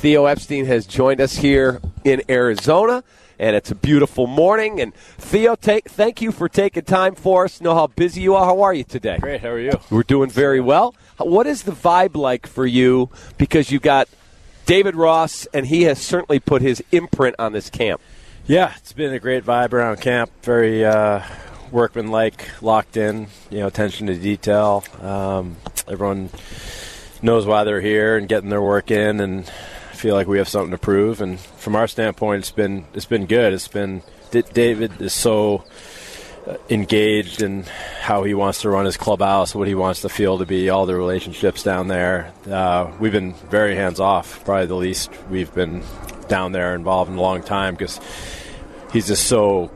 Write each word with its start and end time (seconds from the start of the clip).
Theo 0.00 0.24
Epstein 0.24 0.64
has 0.64 0.86
joined 0.86 1.20
us 1.20 1.36
here 1.36 1.78
in 2.04 2.22
Arizona, 2.30 3.04
and 3.38 3.54
it's 3.54 3.70
a 3.70 3.74
beautiful 3.74 4.26
morning. 4.26 4.80
And 4.80 4.94
Theo, 4.94 5.56
take, 5.56 5.90
thank 5.90 6.22
you 6.22 6.32
for 6.32 6.48
taking 6.48 6.84
time 6.84 7.14
for 7.14 7.44
us. 7.44 7.60
Know 7.60 7.74
how 7.74 7.88
busy 7.88 8.22
you 8.22 8.34
are. 8.34 8.46
How 8.46 8.62
are 8.62 8.72
you 8.72 8.82
today? 8.82 9.18
Great. 9.18 9.42
How 9.42 9.50
are 9.50 9.60
you? 9.60 9.72
We're 9.90 10.04
doing 10.04 10.30
very 10.30 10.58
well. 10.58 10.94
What 11.18 11.46
is 11.46 11.64
the 11.64 11.72
vibe 11.72 12.16
like 12.16 12.46
for 12.46 12.64
you? 12.64 13.10
Because 13.36 13.70
you've 13.70 13.82
got 13.82 14.08
David 14.64 14.96
Ross, 14.96 15.44
and 15.52 15.66
he 15.66 15.82
has 15.82 15.98
certainly 15.98 16.40
put 16.40 16.62
his 16.62 16.82
imprint 16.92 17.36
on 17.38 17.52
this 17.52 17.68
camp. 17.68 18.00
Yeah, 18.46 18.72
it's 18.78 18.94
been 18.94 19.12
a 19.12 19.18
great 19.18 19.44
vibe 19.44 19.74
around 19.74 20.00
camp. 20.00 20.30
Very 20.40 20.82
uh, 20.82 21.22
workmanlike, 21.70 22.48
locked 22.62 22.96
in. 22.96 23.26
You 23.50 23.58
know, 23.58 23.66
attention 23.66 24.06
to 24.06 24.14
detail. 24.14 24.82
Um, 25.02 25.56
everyone 25.86 26.30
knows 27.20 27.44
why 27.44 27.64
they're 27.64 27.82
here 27.82 28.16
and 28.16 28.26
getting 28.30 28.48
their 28.48 28.62
work 28.62 28.90
in, 28.90 29.20
and 29.20 29.52
feel 30.00 30.14
like 30.14 30.26
we 30.26 30.38
have 30.38 30.48
something 30.48 30.70
to 30.70 30.78
prove. 30.78 31.20
And 31.20 31.38
from 31.38 31.76
our 31.76 31.86
standpoint, 31.86 32.40
it's 32.40 32.50
been 32.50 32.86
it's 32.94 33.06
been 33.06 33.26
good. 33.26 33.52
It's 33.52 33.68
been 33.68 34.02
David 34.30 35.00
is 35.00 35.12
so 35.12 35.64
uh, 36.46 36.56
engaged 36.70 37.42
in 37.42 37.64
how 38.00 38.22
he 38.22 38.32
wants 38.32 38.62
to 38.62 38.70
run 38.70 38.86
his 38.86 38.96
clubhouse, 38.96 39.54
what 39.54 39.68
he 39.68 39.74
wants 39.74 40.02
the 40.02 40.08
field 40.08 40.40
to 40.40 40.46
be, 40.46 40.70
all 40.70 40.86
the 40.86 40.94
relationships 40.94 41.62
down 41.62 41.88
there. 41.88 42.32
Uh, 42.50 42.90
we've 42.98 43.12
been 43.12 43.34
very 43.50 43.76
hands 43.76 44.00
off, 44.00 44.42
probably 44.44 44.66
the 44.66 44.74
least 44.74 45.10
we've 45.28 45.52
been 45.54 45.82
down 46.28 46.52
there 46.52 46.74
involved 46.74 47.10
in 47.10 47.18
a 47.18 47.20
long 47.20 47.42
time 47.42 47.74
because 47.74 48.00
he's 48.92 49.08
just 49.08 49.26
so 49.26 49.70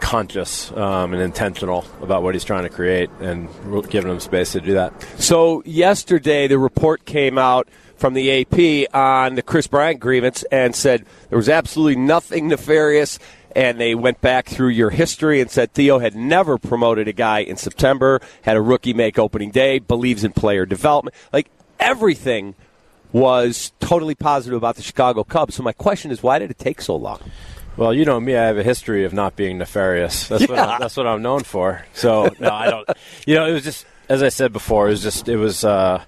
conscious 0.00 0.70
um, 0.72 1.12
and 1.12 1.20
intentional 1.20 1.84
about 2.00 2.22
what 2.22 2.34
he's 2.34 2.44
trying 2.44 2.62
to 2.62 2.70
create 2.70 3.10
and 3.20 3.48
giving 3.90 4.10
him 4.10 4.20
space 4.20 4.52
to 4.52 4.60
do 4.60 4.74
that. 4.74 4.92
So 5.18 5.62
yesterday, 5.66 6.46
the 6.46 6.58
report 6.58 7.04
came 7.04 7.38
out 7.38 7.68
from 7.96 8.14
the 8.14 8.40
AP 8.40 8.94
on 8.94 9.34
the 9.34 9.42
Kris 9.42 9.66
Bryant 9.66 10.00
grievance 10.00 10.44
and 10.44 10.74
said 10.74 11.04
there 11.28 11.38
was 11.38 11.48
absolutely 11.48 11.96
nothing 11.96 12.48
nefarious. 12.48 13.18
And 13.54 13.80
they 13.80 13.94
went 13.94 14.20
back 14.20 14.46
through 14.46 14.68
your 14.68 14.90
history 14.90 15.40
and 15.40 15.50
said 15.50 15.72
Theo 15.72 15.98
had 15.98 16.14
never 16.14 16.58
promoted 16.58 17.08
a 17.08 17.14
guy 17.14 17.38
in 17.38 17.56
September, 17.56 18.20
had 18.42 18.54
a 18.54 18.60
rookie 18.60 18.92
make 18.92 19.18
opening 19.18 19.50
day, 19.50 19.78
believes 19.78 20.24
in 20.24 20.32
player 20.32 20.66
development. 20.66 21.16
Like 21.32 21.48
everything 21.80 22.54
was 23.12 23.72
totally 23.80 24.14
positive 24.14 24.58
about 24.58 24.76
the 24.76 24.82
Chicago 24.82 25.24
Cubs. 25.24 25.54
So 25.54 25.62
my 25.62 25.72
question 25.72 26.10
is, 26.10 26.22
why 26.22 26.38
did 26.38 26.50
it 26.50 26.58
take 26.58 26.82
so 26.82 26.96
long? 26.96 27.20
Well, 27.78 27.94
you 27.94 28.04
know 28.04 28.20
me. 28.20 28.36
I 28.36 28.44
have 28.44 28.58
a 28.58 28.62
history 28.62 29.04
of 29.04 29.14
not 29.14 29.36
being 29.36 29.56
nefarious. 29.56 30.28
That's, 30.28 30.42
yeah. 30.42 30.50
what, 30.50 30.58
I'm, 30.58 30.80
that's 30.80 30.96
what 30.96 31.06
I'm 31.06 31.22
known 31.22 31.42
for. 31.42 31.84
So 31.94 32.28
no, 32.38 32.50
I 32.50 32.70
don't. 32.70 32.88
You 33.26 33.36
know, 33.36 33.46
it 33.46 33.52
was 33.52 33.64
just 33.64 33.86
as 34.08 34.22
I 34.22 34.28
said 34.28 34.52
before. 34.52 34.86
It 34.86 34.90
was 34.90 35.02
just 35.02 35.28
it 35.28 35.36
was. 35.36 35.64
Uh, 35.64 36.02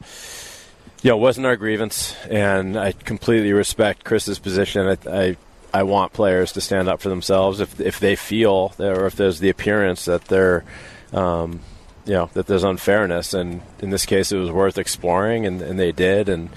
know, 1.04 1.16
it 1.16 1.20
wasn't 1.20 1.46
our 1.46 1.56
grievance, 1.56 2.14
and 2.28 2.76
I 2.76 2.92
completely 2.92 3.52
respect 3.52 4.04
Kris's 4.04 4.38
position. 4.38 4.98
I, 5.06 5.10
I, 5.10 5.36
I 5.72 5.82
want 5.84 6.12
players 6.12 6.52
to 6.52 6.60
stand 6.60 6.88
up 6.88 7.00
for 7.00 7.08
themselves 7.08 7.60
if 7.60 7.80
if 7.80 8.00
they 8.00 8.16
feel 8.16 8.72
or 8.78 9.06
if 9.06 9.14
there's 9.14 9.38
the 9.38 9.48
appearance 9.48 10.06
that 10.06 10.24
they're, 10.24 10.64
um, 11.12 11.60
you 12.04 12.14
know, 12.14 12.30
that 12.32 12.46
there's 12.46 12.64
unfairness. 12.64 13.32
And 13.32 13.62
in 13.80 13.90
this 13.90 14.06
case, 14.06 14.32
it 14.32 14.38
was 14.38 14.50
worth 14.50 14.76
exploring, 14.76 15.46
and, 15.46 15.62
and 15.62 15.78
they 15.78 15.92
did, 15.92 16.28
and 16.28 16.50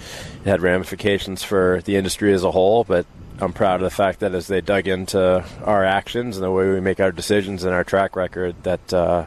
it 0.43 0.49
had 0.49 0.61
ramifications 0.61 1.43
for 1.43 1.81
the 1.85 1.95
industry 1.95 2.33
as 2.33 2.43
a 2.43 2.51
whole. 2.51 2.83
But 2.83 3.05
I'm 3.39 3.53
proud 3.53 3.75
of 3.75 3.83
the 3.83 3.95
fact 3.95 4.21
that 4.21 4.33
as 4.33 4.47
they 4.47 4.61
dug 4.61 4.87
into 4.87 5.45
our 5.63 5.83
actions 5.85 6.37
and 6.37 6.43
the 6.43 6.51
way 6.51 6.67
we 6.69 6.79
make 6.79 6.99
our 6.99 7.11
decisions 7.11 7.63
and 7.63 7.73
our 7.73 7.83
track 7.83 8.15
record, 8.15 8.63
that 8.63 8.93
uh, 8.93 9.25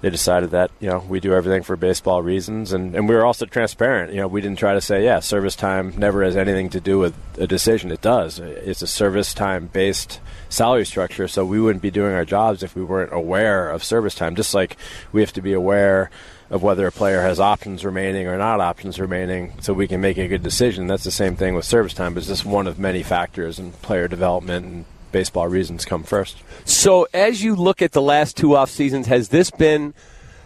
they 0.00 0.10
decided 0.10 0.50
that 0.50 0.70
you 0.80 0.88
know 0.88 1.04
we 1.08 1.20
do 1.20 1.34
everything 1.34 1.62
for 1.62 1.76
baseball 1.76 2.22
reasons, 2.22 2.72
and, 2.72 2.94
and 2.94 3.08
we 3.08 3.14
were 3.14 3.24
also 3.24 3.46
transparent. 3.46 4.12
You 4.12 4.20
know, 4.20 4.28
we 4.28 4.40
didn't 4.40 4.58
try 4.58 4.74
to 4.74 4.80
say, 4.80 5.04
yeah, 5.04 5.20
service 5.20 5.56
time 5.56 5.94
never 5.96 6.22
has 6.22 6.36
anything 6.36 6.70
to 6.70 6.80
do 6.80 6.98
with 6.98 7.14
a 7.38 7.46
decision. 7.46 7.90
It 7.90 8.00
does. 8.00 8.38
It's 8.38 8.82
a 8.82 8.86
service 8.86 9.34
time 9.34 9.66
based 9.66 10.20
salary 10.48 10.86
structure, 10.86 11.28
so 11.28 11.44
we 11.44 11.60
wouldn't 11.60 11.82
be 11.82 11.90
doing 11.90 12.12
our 12.12 12.24
jobs 12.24 12.62
if 12.62 12.76
we 12.76 12.84
weren't 12.84 13.12
aware 13.12 13.70
of 13.70 13.82
service 13.82 14.14
time. 14.14 14.36
Just 14.36 14.54
like 14.54 14.76
we 15.12 15.20
have 15.20 15.32
to 15.32 15.42
be 15.42 15.52
aware 15.52 16.10
of 16.50 16.62
whether 16.62 16.86
a 16.86 16.92
player 16.92 17.20
has 17.22 17.38
options 17.38 17.84
remaining 17.84 18.26
or 18.26 18.38
not 18.38 18.60
options 18.60 18.98
remaining 18.98 19.52
so 19.60 19.74
we 19.74 19.88
can 19.88 20.00
make 20.00 20.16
a 20.16 20.28
good 20.28 20.42
decision. 20.42 20.86
That's 20.86 21.04
the 21.04 21.10
same 21.10 21.36
thing 21.36 21.54
with 21.54 21.64
service 21.64 21.92
time, 21.92 22.14
but 22.14 22.20
it's 22.20 22.28
just 22.28 22.46
one 22.46 22.66
of 22.66 22.78
many 22.78 23.02
factors 23.02 23.58
in 23.58 23.72
player 23.72 24.08
development 24.08 24.66
and 24.66 24.84
baseball 25.12 25.48
reasons 25.48 25.84
come 25.84 26.02
first. 26.02 26.38
So 26.64 27.06
as 27.12 27.42
you 27.42 27.56
look 27.56 27.82
at 27.82 27.92
the 27.92 28.02
last 28.02 28.36
two 28.36 28.56
off 28.56 28.70
seasons, 28.70 29.06
has 29.06 29.28
this 29.28 29.50
been 29.50 29.94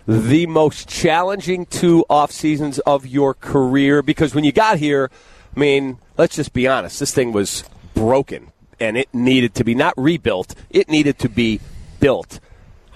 the 0.07 0.47
most 0.47 0.89
challenging 0.89 1.67
two 1.67 2.05
off 2.09 2.31
seasons 2.31 2.79
of 2.81 3.07
your 3.07 3.35
career? 3.35 4.03
Because 4.03 4.35
when 4.35 4.45
you 4.45 4.53
got 4.53 4.79
here, 4.79 5.11
I 5.57 5.61
mean, 5.61 5.99
let's 6.17 6.37
just 6.37 6.53
be 6.53 6.67
honest, 6.67 7.01
this 7.01 7.13
thing 7.13 7.33
was 7.33 7.65
broken 7.95 8.53
and 8.81 8.97
it 8.97 9.09
needed 9.13 9.55
to 9.55 9.65
be 9.65 9.75
not 9.75 9.95
rebuilt, 9.97 10.55
it 10.71 10.89
needed 10.89 11.19
to 11.21 11.29
be 11.29 11.61
built. 12.01 12.41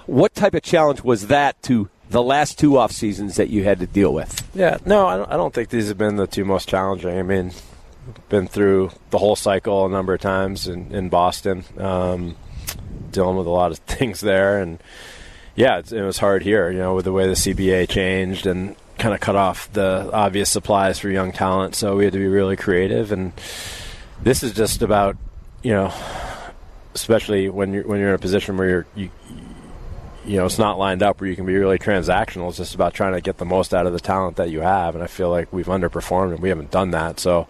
What 0.06 0.34
type 0.34 0.54
of 0.54 0.62
challenge 0.62 1.02
was 1.02 1.28
that 1.28 1.60
to 1.64 1.88
the 2.10 2.22
last 2.22 2.58
two 2.58 2.78
off 2.78 2.92
seasons 2.92 3.36
that 3.36 3.50
you 3.50 3.64
had 3.64 3.78
to 3.80 3.86
deal 3.86 4.12
with? 4.12 4.48
Yeah, 4.54 4.78
no, 4.84 5.06
I 5.06 5.16
don't, 5.16 5.30
I 5.30 5.36
don't 5.36 5.52
think 5.52 5.68
these 5.68 5.88
have 5.88 5.98
been 5.98 6.16
the 6.16 6.26
two 6.26 6.44
most 6.44 6.68
challenging. 6.68 7.18
I 7.18 7.22
mean, 7.22 7.52
been 8.28 8.46
through 8.46 8.90
the 9.10 9.18
whole 9.18 9.36
cycle 9.36 9.86
a 9.86 9.88
number 9.88 10.14
of 10.14 10.20
times 10.20 10.68
in, 10.68 10.92
in 10.94 11.08
Boston, 11.08 11.64
um, 11.78 12.36
dealing 13.10 13.36
with 13.36 13.46
a 13.46 13.50
lot 13.50 13.72
of 13.72 13.78
things 13.86 14.20
there, 14.20 14.58
and 14.58 14.82
yeah, 15.54 15.78
it, 15.78 15.92
it 15.92 16.02
was 16.02 16.18
hard 16.18 16.42
here. 16.42 16.70
You 16.70 16.78
know, 16.78 16.94
with 16.94 17.04
the 17.04 17.12
way 17.12 17.26
the 17.26 17.34
CBA 17.34 17.88
changed 17.88 18.46
and 18.46 18.76
kind 18.98 19.14
of 19.14 19.20
cut 19.20 19.36
off 19.36 19.72
the 19.72 20.10
obvious 20.12 20.50
supplies 20.50 20.98
for 20.98 21.08
young 21.08 21.32
talent, 21.32 21.74
so 21.74 21.96
we 21.96 22.04
had 22.04 22.12
to 22.12 22.18
be 22.18 22.26
really 22.26 22.56
creative. 22.56 23.12
And 23.12 23.32
this 24.22 24.42
is 24.42 24.52
just 24.52 24.82
about 24.82 25.16
you 25.62 25.72
know, 25.72 25.92
especially 26.94 27.48
when 27.48 27.72
you're 27.72 27.86
when 27.86 27.98
you're 27.98 28.10
in 28.10 28.14
a 28.14 28.18
position 28.18 28.56
where 28.56 28.68
you're 28.68 28.86
you, 28.94 29.10
you 30.26 30.36
know, 30.36 30.46
it's 30.46 30.58
not 30.58 30.78
lined 30.78 31.02
up 31.02 31.20
where 31.20 31.30
you 31.30 31.36
can 31.36 31.46
be 31.46 31.56
really 31.56 31.78
transactional. 31.78 32.48
It's 32.48 32.58
just 32.58 32.74
about 32.74 32.94
trying 32.94 33.14
to 33.14 33.20
get 33.20 33.38
the 33.38 33.44
most 33.44 33.72
out 33.72 33.86
of 33.86 33.92
the 33.92 34.00
talent 34.00 34.36
that 34.36 34.50
you 34.50 34.60
have. 34.60 34.94
And 34.94 35.04
I 35.04 35.06
feel 35.06 35.30
like 35.30 35.52
we've 35.52 35.66
underperformed 35.66 36.32
and 36.34 36.40
we 36.40 36.48
haven't 36.48 36.70
done 36.70 36.90
that. 36.90 37.20
So, 37.20 37.46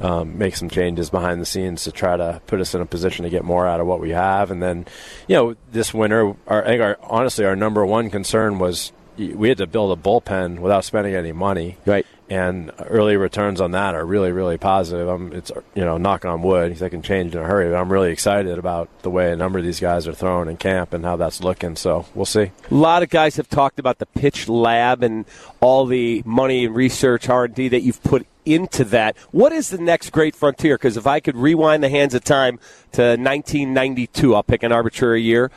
um, 0.00 0.38
make 0.38 0.56
some 0.56 0.70
changes 0.70 1.10
behind 1.10 1.40
the 1.40 1.46
scenes 1.46 1.84
to 1.84 1.92
try 1.92 2.16
to 2.16 2.40
put 2.46 2.60
us 2.60 2.74
in 2.74 2.80
a 2.80 2.86
position 2.86 3.24
to 3.24 3.30
get 3.30 3.44
more 3.44 3.66
out 3.66 3.80
of 3.80 3.86
what 3.86 4.00
we 4.00 4.10
have. 4.10 4.50
And 4.50 4.62
then, 4.62 4.86
you 5.28 5.36
know, 5.36 5.56
this 5.70 5.92
winter, 5.92 6.34
our, 6.46 6.64
I 6.64 6.66
think 6.66 6.82
our, 6.82 6.98
honestly, 7.02 7.44
our 7.44 7.56
number 7.56 7.84
one 7.84 8.10
concern 8.10 8.58
was 8.58 8.92
we 9.16 9.48
had 9.48 9.58
to 9.58 9.66
build 9.66 9.96
a 9.96 10.00
bullpen 10.00 10.58
without 10.60 10.84
spending 10.84 11.14
any 11.14 11.32
money. 11.32 11.76
Right 11.84 12.06
and 12.30 12.72
early 12.86 13.16
returns 13.16 13.60
on 13.60 13.72
that 13.72 13.94
are 13.94 14.04
really, 14.04 14.32
really 14.32 14.56
positive. 14.56 15.08
I'm, 15.08 15.32
it's 15.32 15.52
you 15.74 15.84
know, 15.84 15.98
knock 15.98 16.24
on 16.24 16.42
wood, 16.42 16.76
they 16.76 16.90
can 16.90 17.02
change 17.02 17.34
in 17.34 17.40
a 17.40 17.44
hurry. 17.44 17.68
But 17.68 17.76
I'm 17.76 17.92
really 17.92 18.10
excited 18.10 18.58
about 18.58 18.88
the 19.02 19.10
way 19.10 19.30
a 19.32 19.36
number 19.36 19.58
of 19.58 19.64
these 19.64 19.80
guys 19.80 20.08
are 20.08 20.14
throwing 20.14 20.48
in 20.48 20.56
camp 20.56 20.92
and 20.92 21.04
how 21.04 21.16
that's 21.16 21.42
looking. 21.42 21.76
So 21.76 22.06
we'll 22.14 22.24
see. 22.24 22.50
A 22.70 22.74
lot 22.74 23.02
of 23.02 23.10
guys 23.10 23.36
have 23.36 23.48
talked 23.48 23.78
about 23.78 23.98
the 23.98 24.06
pitch 24.06 24.48
lab 24.48 25.02
and 25.02 25.26
all 25.60 25.86
the 25.86 26.22
money 26.24 26.64
and 26.64 26.74
research 26.74 27.28
R 27.28 27.44
and 27.44 27.54
D 27.54 27.68
that 27.68 27.82
you've 27.82 28.02
put 28.02 28.26
into 28.46 28.84
that. 28.84 29.16
What 29.30 29.52
is 29.52 29.70
the 29.70 29.78
next 29.78 30.10
great 30.10 30.34
frontier? 30.34 30.76
Because 30.76 30.96
if 30.96 31.06
I 31.06 31.20
could 31.20 31.36
rewind 31.36 31.82
the 31.82 31.88
hands 31.88 32.14
of 32.14 32.24
time 32.24 32.58
to 32.92 33.02
1992, 33.02 34.34
I'll 34.34 34.42
pick 34.42 34.62
an 34.62 34.72
arbitrary 34.72 35.22
year 35.22 35.50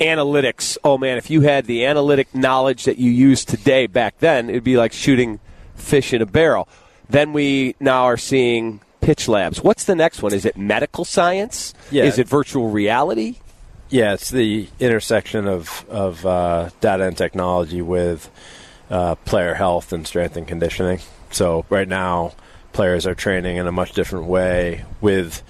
analytics. 0.00 0.76
Oh 0.84 0.98
man, 0.98 1.16
if 1.16 1.30
you 1.30 1.42
had 1.42 1.66
the 1.66 1.84
analytic 1.86 2.34
knowledge 2.34 2.84
that 2.84 2.98
you 2.98 3.10
use 3.10 3.44
today 3.44 3.86
back 3.86 4.18
then, 4.18 4.50
it'd 4.50 4.64
be 4.64 4.76
like 4.76 4.92
shooting 4.92 5.40
fish 5.76 6.12
in 6.12 6.22
a 6.22 6.26
barrel. 6.26 6.68
Then 7.08 7.32
we 7.32 7.76
now 7.78 8.04
are 8.04 8.16
seeing 8.16 8.80
pitch 9.00 9.28
labs. 9.28 9.62
What's 9.62 9.84
the 9.84 9.94
next 9.94 10.22
one? 10.22 10.34
Is 10.34 10.44
it 10.44 10.56
medical 10.56 11.04
science? 11.04 11.74
Yeah. 11.90 12.04
Is 12.04 12.18
it 12.18 12.28
virtual 12.28 12.68
reality? 12.68 13.36
Yeah, 13.88 14.14
it's 14.14 14.30
the 14.30 14.68
intersection 14.80 15.46
of 15.46 15.84
of 15.88 16.26
uh, 16.26 16.70
data 16.80 17.04
and 17.04 17.16
technology 17.16 17.82
with 17.82 18.28
uh, 18.90 19.14
player 19.24 19.54
health 19.54 19.92
and 19.92 20.06
strength 20.06 20.36
and 20.36 20.48
conditioning. 20.48 20.98
So 21.30 21.64
right 21.70 21.86
now, 21.86 22.32
players 22.72 23.06
are 23.06 23.14
training 23.14 23.56
in 23.56 23.66
a 23.66 23.72
much 23.72 23.92
different 23.92 24.26
way 24.26 24.84
with 25.00 25.42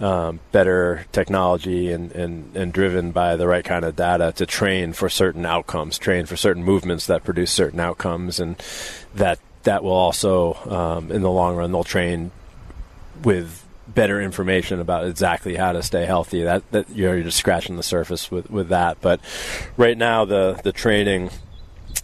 um, 0.00 0.40
better 0.50 1.06
technology 1.12 1.92
and, 1.92 2.10
and, 2.12 2.56
and 2.56 2.72
driven 2.72 3.12
by 3.12 3.36
the 3.36 3.46
right 3.46 3.64
kind 3.64 3.84
of 3.84 3.94
data 3.94 4.32
to 4.36 4.46
train 4.46 4.92
for 4.92 5.08
certain 5.08 5.46
outcomes, 5.46 5.96
train 5.96 6.26
for 6.26 6.36
certain 6.36 6.64
movements 6.64 7.06
that 7.06 7.24
produce 7.24 7.52
certain 7.52 7.78
outcomes, 7.78 8.40
and 8.40 8.56
that 9.14 9.38
that 9.64 9.82
will 9.82 9.92
also, 9.92 10.54
um, 10.70 11.10
in 11.10 11.22
the 11.22 11.30
long 11.30 11.56
run, 11.56 11.72
they'll 11.72 11.84
train 11.84 12.30
with 13.22 13.64
better 13.88 14.20
information 14.20 14.80
about 14.80 15.06
exactly 15.06 15.56
how 15.56 15.72
to 15.72 15.82
stay 15.82 16.06
healthy. 16.06 16.42
That, 16.44 16.70
that 16.72 16.88
you 16.90 17.06
know, 17.06 17.12
you're 17.12 17.24
just 17.24 17.38
scratching 17.38 17.76
the 17.76 17.82
surface 17.82 18.30
with, 18.30 18.50
with 18.50 18.68
that. 18.68 19.00
But 19.00 19.20
right 19.76 19.96
now, 19.96 20.24
the 20.24 20.60
the 20.62 20.72
training 20.72 21.30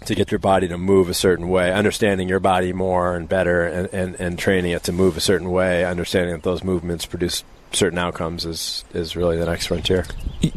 to 0.04 0.14
get 0.14 0.30
your 0.30 0.38
body 0.38 0.68
to 0.68 0.78
move 0.78 1.08
a 1.08 1.14
certain 1.14 1.48
way, 1.48 1.72
understanding 1.72 2.28
your 2.28 2.40
body 2.40 2.72
more 2.72 3.16
and 3.16 3.28
better, 3.28 3.64
and, 3.64 3.88
and, 3.92 4.14
and 4.16 4.38
training 4.38 4.70
it 4.72 4.84
to 4.84 4.92
move 4.92 5.16
a 5.16 5.20
certain 5.20 5.50
way, 5.50 5.84
understanding 5.84 6.32
that 6.32 6.42
those 6.44 6.62
movements 6.62 7.04
produce 7.04 7.42
certain 7.72 7.98
outcomes 7.98 8.46
is 8.46 8.84
is 8.94 9.14
really 9.14 9.36
the 9.36 9.44
next 9.44 9.66
frontier. 9.66 10.06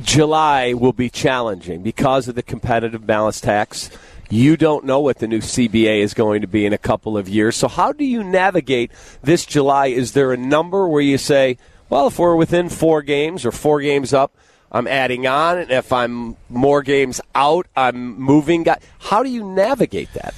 July 0.01 0.73
will 0.73 0.93
be 0.93 1.09
challenging 1.09 1.81
because 1.81 2.27
of 2.27 2.35
the 2.35 2.43
competitive 2.43 3.05
balance 3.05 3.41
tax 3.41 3.89
You 4.31 4.55
don't 4.55 4.85
know 4.85 5.01
what 5.01 5.19
the 5.19 5.27
new 5.27 5.39
CBA 5.39 5.99
is 5.99 6.13
going 6.13 6.39
to 6.39 6.47
be 6.47 6.65
in 6.65 6.71
a 6.71 6.77
couple 6.77 7.17
of 7.17 7.27
years. 7.27 7.57
So, 7.57 7.67
how 7.67 7.91
do 7.91 8.05
you 8.05 8.23
navigate 8.23 8.91
this 9.21 9.45
July? 9.45 9.87
Is 9.87 10.13
there 10.13 10.31
a 10.31 10.37
number 10.37 10.87
where 10.87 11.01
you 11.01 11.17
say, 11.17 11.57
well, 11.89 12.07
if 12.07 12.17
we're 12.17 12.37
within 12.37 12.69
four 12.69 13.01
games 13.01 13.45
or 13.45 13.51
four 13.51 13.81
games 13.81 14.13
up, 14.13 14.33
I'm 14.71 14.87
adding 14.87 15.27
on, 15.27 15.57
and 15.57 15.69
if 15.69 15.91
I'm 15.91 16.37
more 16.47 16.81
games 16.81 17.19
out, 17.35 17.67
I'm 17.75 18.17
moving. 18.17 18.65
How 18.99 19.21
do 19.21 19.29
you 19.29 19.43
navigate 19.43 20.13
that? 20.13 20.33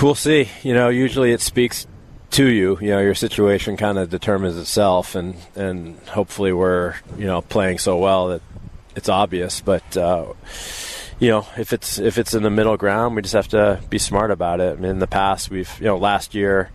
We'll 0.00 0.14
see. 0.14 0.48
You 0.62 0.74
know, 0.74 0.88
usually 0.88 1.32
it 1.32 1.40
speaks 1.40 1.88
to 2.30 2.46
you. 2.46 2.78
You 2.80 2.90
know, 2.90 3.00
your 3.00 3.16
situation 3.16 3.76
kind 3.76 3.98
of 3.98 4.10
determines 4.10 4.56
itself, 4.56 5.16
and 5.16 5.34
and 5.56 5.98
hopefully 6.06 6.52
we're 6.52 6.94
you 7.18 7.26
know 7.26 7.42
playing 7.42 7.78
so 7.78 7.98
well 7.98 8.28
that 8.28 8.42
it's 8.94 9.08
obvious. 9.08 9.60
But 9.60 9.96
uh, 9.96 10.34
you 11.18 11.28
know, 11.28 11.46
if 11.56 11.72
it's 11.72 11.98
if 11.98 12.18
it's 12.18 12.34
in 12.34 12.42
the 12.42 12.50
middle 12.50 12.76
ground, 12.76 13.16
we 13.16 13.22
just 13.22 13.34
have 13.34 13.48
to 13.48 13.80
be 13.88 13.98
smart 13.98 14.30
about 14.30 14.60
it. 14.60 14.76
I 14.78 14.80
mean, 14.80 14.90
in 14.90 14.98
the 14.98 15.06
past, 15.06 15.50
we've 15.50 15.72
you 15.78 15.86
know 15.86 15.96
last 15.96 16.34
year 16.34 16.70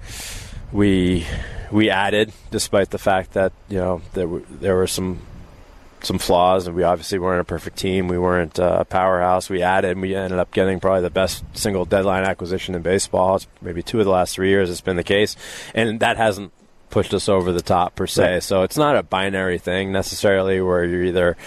we 0.72 1.26
we 1.72 1.90
added 1.90 2.34
despite 2.50 2.90
the 2.90 2.98
fact 2.98 3.34
that 3.34 3.54
you 3.70 3.78
know 3.78 4.02
there 4.14 4.28
were, 4.28 4.44
there 4.50 4.76
were 4.76 4.88
some 4.88 5.20
some 6.04 6.18
flaws, 6.18 6.66
and 6.66 6.76
we 6.76 6.84
obviously 6.84 7.20
weren't 7.20 7.42
a 7.42 7.46
perfect 7.46 7.78
team. 7.78 8.08
We 8.08 8.18
weren't 8.18 8.60
uh, 8.60 8.78
a 8.80 8.86
powerhouse. 8.86 9.50
We 9.50 9.62
added, 9.62 9.92
and 9.92 10.02
we 10.02 10.16
ended 10.16 10.40
up 10.40 10.52
getting 10.52 10.80
probably 10.80 11.02
the 11.02 11.12
best 11.12 11.44
single 11.54 11.86
deadline 11.86 12.24
acquisition 12.24 12.74
in 12.74 12.82
baseball. 12.82 13.36
It's 13.36 13.48
maybe 13.62 13.84
two 13.84 14.00
of 14.00 14.06
the 14.06 14.12
last 14.12 14.36
three 14.36 14.50
years. 14.50 14.70
It's 14.70 14.82
been 14.82 14.96
the 14.98 15.04
case, 15.04 15.36
and 15.76 16.00
that 16.00 16.18
hasn't 16.18 16.52
pushed 16.92 17.14
us 17.14 17.28
over 17.28 17.52
the 17.52 17.62
top 17.62 17.96
per 17.96 18.06
se. 18.06 18.34
Right. 18.34 18.44
So 18.44 18.64
it's 18.64 18.78
not 18.78 18.96
a 18.96 19.04
binary 19.04 19.58
thing 19.58 19.92
necessarily 19.92 20.62
where 20.62 20.84
you're 20.84 21.06
either 21.06 21.38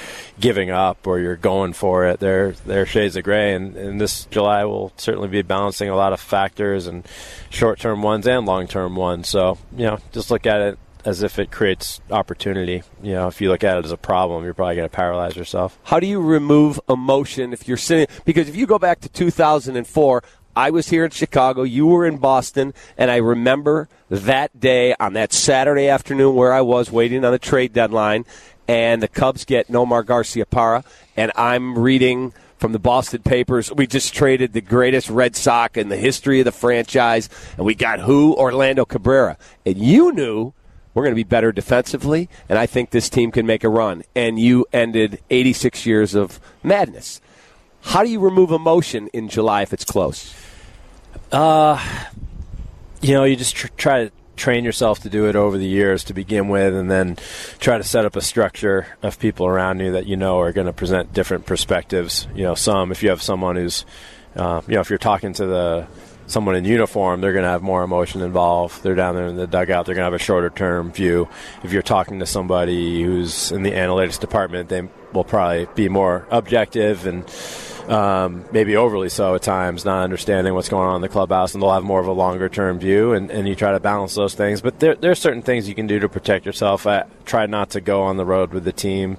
giving 0.40 0.70
up 0.70 1.06
or 1.06 1.20
you're 1.20 1.36
going 1.36 1.74
for 1.74 2.06
it. 2.06 2.18
There, 2.18 2.52
there 2.66 2.82
are 2.82 2.86
shades 2.86 3.14
of 3.16 3.24
gray, 3.24 3.54
and, 3.54 3.76
and 3.76 4.00
this 4.00 4.24
July 4.26 4.64
will 4.64 4.92
certainly 4.96 5.28
be 5.28 5.42
balancing 5.42 5.88
a 5.88 5.96
lot 5.96 6.12
of 6.12 6.20
factors 6.20 6.86
and 6.86 7.06
short-term 7.50 8.02
ones 8.02 8.26
and 8.26 8.46
long-term 8.46 8.96
ones. 8.96 9.28
So 9.28 9.58
you 9.76 9.84
know, 9.84 9.98
just 10.12 10.30
look 10.30 10.46
at 10.46 10.60
it 10.60 10.78
as 11.04 11.22
if 11.22 11.38
it 11.38 11.50
creates 11.50 12.00
opportunity. 12.10 12.82
You 13.02 13.12
know, 13.12 13.28
if 13.28 13.40
you 13.40 13.50
look 13.50 13.62
at 13.62 13.76
it 13.76 13.84
as 13.84 13.92
a 13.92 13.96
problem, 13.96 14.44
you're 14.44 14.54
probably 14.54 14.76
going 14.76 14.88
to 14.88 14.94
paralyze 14.94 15.36
yourself. 15.36 15.78
How 15.84 16.00
do 16.00 16.06
you 16.06 16.20
remove 16.20 16.80
emotion 16.88 17.52
if 17.52 17.68
you're 17.68 17.76
sitting? 17.76 18.06
Because 18.24 18.48
if 18.48 18.56
you 18.56 18.66
go 18.66 18.78
back 18.78 19.00
to 19.00 19.08
2004, 19.08 20.22
I 20.56 20.70
was 20.70 20.88
here 20.88 21.04
in 21.04 21.10
Chicago, 21.10 21.64
you 21.64 21.86
were 21.86 22.06
in 22.06 22.18
Boston, 22.18 22.74
and 22.96 23.10
I 23.10 23.16
remember 23.16 23.88
that 24.08 24.58
day 24.58 24.94
on 25.00 25.14
that 25.14 25.32
Saturday 25.32 25.88
afternoon 25.88 26.36
where 26.36 26.52
I 26.52 26.60
was 26.60 26.92
waiting 26.92 27.24
on 27.24 27.32
the 27.32 27.40
trade 27.40 27.72
deadline, 27.72 28.24
and 28.68 29.02
the 29.02 29.08
Cubs 29.08 29.44
get 29.44 29.68
Nomar 29.68 30.04
Garciaparra, 30.04 30.84
and 31.16 31.32
I'm 31.34 31.76
reading 31.76 32.32
from 32.58 32.70
the 32.70 32.78
Boston 32.78 33.22
papers. 33.22 33.72
We 33.72 33.88
just 33.88 34.14
traded 34.14 34.52
the 34.52 34.60
greatest 34.60 35.10
Red 35.10 35.34
Sox 35.34 35.76
in 35.76 35.88
the 35.88 35.96
history 35.96 36.40
of 36.40 36.44
the 36.44 36.52
franchise, 36.52 37.28
and 37.56 37.66
we 37.66 37.74
got 37.74 38.00
who? 38.00 38.36
Orlando 38.36 38.84
Cabrera. 38.84 39.36
And 39.66 39.76
you 39.76 40.12
knew 40.12 40.52
we're 40.94 41.02
going 41.02 41.14
to 41.14 41.16
be 41.16 41.24
better 41.24 41.50
defensively, 41.50 42.28
and 42.48 42.60
I 42.60 42.66
think 42.66 42.90
this 42.90 43.10
team 43.10 43.32
can 43.32 43.44
make 43.44 43.64
a 43.64 43.68
run. 43.68 44.04
And 44.14 44.38
you 44.38 44.66
ended 44.72 45.20
86 45.30 45.84
years 45.84 46.14
of 46.14 46.38
madness. 46.62 47.20
How 47.82 48.02
do 48.02 48.08
you 48.08 48.20
remove 48.20 48.50
emotion 48.50 49.08
in 49.08 49.28
July 49.28 49.62
if 49.62 49.72
it's 49.72 49.84
close? 49.84 50.32
Uh, 51.34 51.82
you 53.00 53.12
know, 53.12 53.24
you 53.24 53.34
just 53.34 53.56
tr- 53.56 53.66
try 53.76 54.04
to 54.04 54.12
train 54.36 54.64
yourself 54.64 55.00
to 55.00 55.10
do 55.10 55.28
it 55.28 55.34
over 55.34 55.58
the 55.58 55.66
years 55.66 56.04
to 56.04 56.14
begin 56.14 56.48
with, 56.48 56.72
and 56.72 56.88
then 56.88 57.16
try 57.58 57.76
to 57.76 57.82
set 57.82 58.04
up 58.04 58.14
a 58.14 58.20
structure 58.20 58.86
of 59.02 59.18
people 59.18 59.44
around 59.44 59.80
you 59.80 59.90
that 59.92 60.06
you 60.06 60.16
know 60.16 60.38
are 60.38 60.52
going 60.52 60.68
to 60.68 60.72
present 60.72 61.12
different 61.12 61.44
perspectives. 61.44 62.28
You 62.36 62.44
know, 62.44 62.54
some 62.54 62.92
if 62.92 63.02
you 63.02 63.08
have 63.08 63.20
someone 63.20 63.56
who's, 63.56 63.84
uh, 64.36 64.62
you 64.68 64.74
know, 64.76 64.80
if 64.80 64.90
you're 64.90 64.98
talking 64.98 65.32
to 65.32 65.44
the 65.44 65.86
someone 66.28 66.54
in 66.54 66.64
uniform, 66.64 67.20
they're 67.20 67.32
going 67.32 67.42
to 67.42 67.50
have 67.50 67.62
more 67.62 67.82
emotion 67.82 68.22
involved. 68.22 68.84
They're 68.84 68.94
down 68.94 69.16
there 69.16 69.26
in 69.26 69.34
the 69.34 69.48
dugout. 69.48 69.86
They're 69.86 69.96
going 69.96 70.06
to 70.06 70.12
have 70.12 70.14
a 70.14 70.24
shorter 70.24 70.50
term 70.50 70.92
view. 70.92 71.28
If 71.64 71.72
you're 71.72 71.82
talking 71.82 72.20
to 72.20 72.26
somebody 72.26 73.02
who's 73.02 73.50
in 73.50 73.64
the 73.64 73.72
analytics 73.72 74.20
department, 74.20 74.68
they 74.68 74.88
will 75.12 75.24
probably 75.24 75.66
be 75.74 75.88
more 75.88 76.28
objective 76.30 77.06
and 77.08 77.28
um, 77.88 78.44
maybe 78.52 78.76
overly 78.76 79.08
so 79.08 79.34
at 79.34 79.42
times, 79.42 79.84
not 79.84 80.02
understanding 80.02 80.54
what's 80.54 80.68
going 80.68 80.88
on 80.88 80.96
in 80.96 81.02
the 81.02 81.08
clubhouse, 81.08 81.54
and 81.54 81.62
they'll 81.62 81.72
have 81.72 81.84
more 81.84 82.00
of 82.00 82.06
a 82.06 82.12
longer 82.12 82.48
term 82.48 82.78
view, 82.78 83.12
and, 83.12 83.30
and 83.30 83.46
you 83.46 83.54
try 83.54 83.72
to 83.72 83.80
balance 83.80 84.14
those 84.14 84.34
things. 84.34 84.60
But 84.60 84.80
there, 84.80 84.94
there 84.94 85.10
are 85.10 85.16
certain 85.16 85.42
things 85.42 85.68
you 85.68 85.74
can 85.74 85.86
do 85.86 85.98
to 86.00 86.08
protect 86.08 86.46
yourself. 86.46 86.86
I 86.86 87.04
try 87.24 87.46
not 87.46 87.70
to 87.70 87.80
go 87.80 88.02
on 88.02 88.16
the 88.16 88.24
road 88.24 88.52
with 88.52 88.64
the 88.64 88.72
team, 88.72 89.18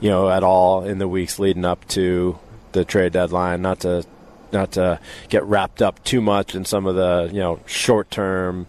you 0.00 0.08
know, 0.08 0.30
at 0.30 0.42
all 0.42 0.84
in 0.84 0.98
the 0.98 1.08
weeks 1.08 1.38
leading 1.38 1.64
up 1.64 1.86
to 1.88 2.38
the 2.72 2.84
trade 2.84 3.12
deadline, 3.12 3.62
not 3.62 3.80
to 3.80 4.04
not 4.52 4.72
to 4.72 5.00
get 5.28 5.42
wrapped 5.44 5.82
up 5.82 6.02
too 6.04 6.20
much 6.20 6.54
in 6.54 6.64
some 6.64 6.86
of 6.86 6.94
the 6.94 7.28
you 7.32 7.40
know 7.40 7.60
short 7.66 8.10
term, 8.10 8.66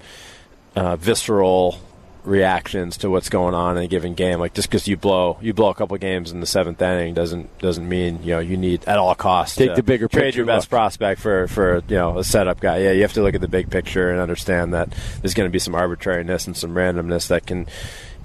uh, 0.76 0.96
visceral 0.96 1.80
reactions 2.28 2.98
to 2.98 3.10
what's 3.10 3.30
going 3.30 3.56
on 3.56 3.78
in 3.78 3.84
a 3.84 3.88
given 3.88 4.14
game. 4.14 4.40
Like 4.40 4.54
just 4.54 4.70
because 4.70 4.88
you 4.88 4.98
blow 4.98 5.38
you 5.42 5.54
blow 5.54 5.70
a 5.70 5.74
couple 5.74 5.98
games 5.98 6.32
in 6.32 6.42
the 6.42 6.46
seventh 6.46 6.82
inning 6.82 7.14
doesn't 7.14 7.58
doesn't 7.60 7.88
mean 7.88 8.22
you 8.22 8.34
know 8.34 8.40
you 8.40 8.58
need 8.58 8.86
at 8.86 8.98
all 8.98 9.16
costs 9.16 9.56
take 9.56 9.76
the 9.76 9.84
bigger 9.84 10.08
trade 10.08 10.26
picture 10.26 10.38
your 10.40 10.46
best 10.46 10.66
look. 10.66 10.70
prospect 10.78 11.22
for 11.22 11.48
for 11.48 11.78
you 11.88 11.96
know 11.96 12.18
a 12.18 12.24
setup 12.24 12.60
guy. 12.60 12.80
Yeah, 12.80 12.92
you 12.92 13.02
have 13.02 13.14
to 13.14 13.24
look 13.24 13.34
at 13.34 13.42
the 13.42 13.48
big 13.48 13.72
picture 13.72 14.12
and 14.12 14.20
understand 14.20 14.74
that 14.74 14.90
there's 15.22 15.34
going 15.34 15.50
to 15.50 15.52
be 15.52 15.60
some 15.60 15.74
arbitrariness 15.74 16.46
and 16.46 16.56
some 16.56 16.76
randomness 16.76 17.28
that 17.28 17.48
can 17.48 17.68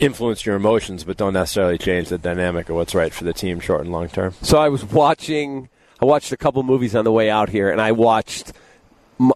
influence 0.00 0.44
your 0.44 0.56
emotions, 0.56 1.04
but 1.04 1.16
don't 1.16 1.34
necessarily 1.34 1.78
change 1.78 2.08
the 2.08 2.18
dynamic 2.18 2.68
of 2.68 2.76
what's 2.76 2.94
right 2.94 3.12
for 3.12 3.24
the 3.24 3.32
team 3.32 3.60
short 3.60 3.82
and 3.82 3.92
long 3.92 4.08
term. 4.08 4.34
So 4.42 4.58
I 4.58 4.68
was 4.68 4.84
watching 4.84 5.68
I 6.02 6.04
watched 6.04 6.32
a 6.32 6.36
couple 6.36 6.64
movies 6.64 6.96
on 6.96 7.04
the 7.04 7.12
way 7.12 7.30
out 7.30 7.48
here, 7.48 7.70
and 7.70 7.80
I 7.80 7.92
watched 7.92 8.52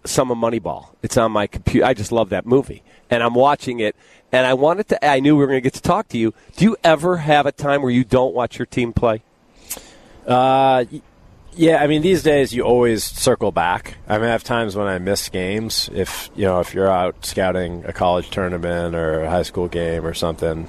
some 0.05 0.31
of 0.31 0.38
Moneyball. 0.38 0.88
It's 1.03 1.17
on 1.17 1.33
my 1.33 1.47
computer. 1.47 1.87
I 1.87 1.94
just 1.94 2.12
love 2.12 2.31
that 2.31 2.47
movie, 2.47 2.83
and 3.11 3.23
I'm 3.23 3.35
watching 3.35 3.81
it. 3.81 3.97
And 4.33 4.47
I 4.47 4.55
wanted 4.55 4.88
to. 4.88 5.05
I 5.06 5.21
knew 5.21 5.37
we 5.37 5.41
were 5.41 5.47
going 5.47 5.59
to 5.59 5.62
get 5.62 5.75
to 5.75 5.83
talk 5.83 6.09
to 6.09 6.19
you. 6.19 6.35
Do 6.56 6.65
you 6.65 6.77
ever 6.83 7.19
have 7.19 7.47
a 7.47 7.53
time 7.53 7.83
where 7.83 7.93
you 7.93 8.05
don't 8.05 8.35
watch 8.35 8.59
your 8.59 8.67
team 8.67 8.93
play? 8.93 9.23
Uh, 10.27 10.85
yeah. 11.55 11.83
I 11.83 11.87
mean, 11.87 12.03
these 12.03 12.23
days 12.23 12.53
you 12.53 12.62
always 12.62 13.05
circle 13.05 13.53
back. 13.53 13.97
I 14.09 14.19
mean, 14.19 14.27
I 14.27 14.33
have 14.33 14.43
times 14.43 14.75
when 14.75 14.88
I 14.88 14.99
miss 14.99 15.29
games. 15.29 15.88
If 15.93 16.29
you 16.35 16.44
know, 16.44 16.61
if 16.61 16.75
you're 16.75 16.91
out 16.91 17.25
scouting 17.25 17.85
a 17.85 17.93
college 17.93 18.31
tournament 18.31 18.94
or 18.94 19.23
a 19.23 19.31
high 19.31 19.44
school 19.44 19.69
game 19.69 20.05
or 20.05 20.12
something, 20.12 20.69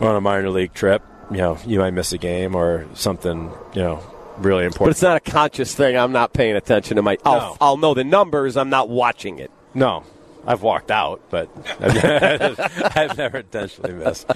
or 0.00 0.10
on 0.10 0.16
a 0.16 0.20
minor 0.20 0.50
league 0.50 0.74
trip, 0.74 1.02
you 1.30 1.38
know, 1.38 1.58
you 1.66 1.78
might 1.78 1.92
miss 1.92 2.12
a 2.12 2.18
game 2.18 2.54
or 2.54 2.86
something. 2.94 3.50
You 3.72 3.82
know, 3.82 4.13
really 4.38 4.64
important. 4.64 4.86
But 4.86 4.90
it's 4.90 5.02
not 5.02 5.16
a 5.16 5.20
conscious 5.20 5.74
thing. 5.74 5.96
I'm 5.96 6.12
not 6.12 6.32
paying 6.32 6.56
attention 6.56 6.96
to 6.96 7.02
my. 7.02 7.18
I'll, 7.24 7.38
no. 7.38 7.56
I'll 7.60 7.76
know 7.76 7.94
the 7.94 8.04
numbers. 8.04 8.56
I'm 8.56 8.70
not 8.70 8.88
watching 8.88 9.38
it. 9.38 9.50
No, 9.74 10.04
I've 10.46 10.62
walked 10.62 10.90
out, 10.90 11.20
but 11.30 11.48
I've 11.80 13.16
never 13.18 13.38
intentionally 13.38 13.94
missed. 13.94 14.30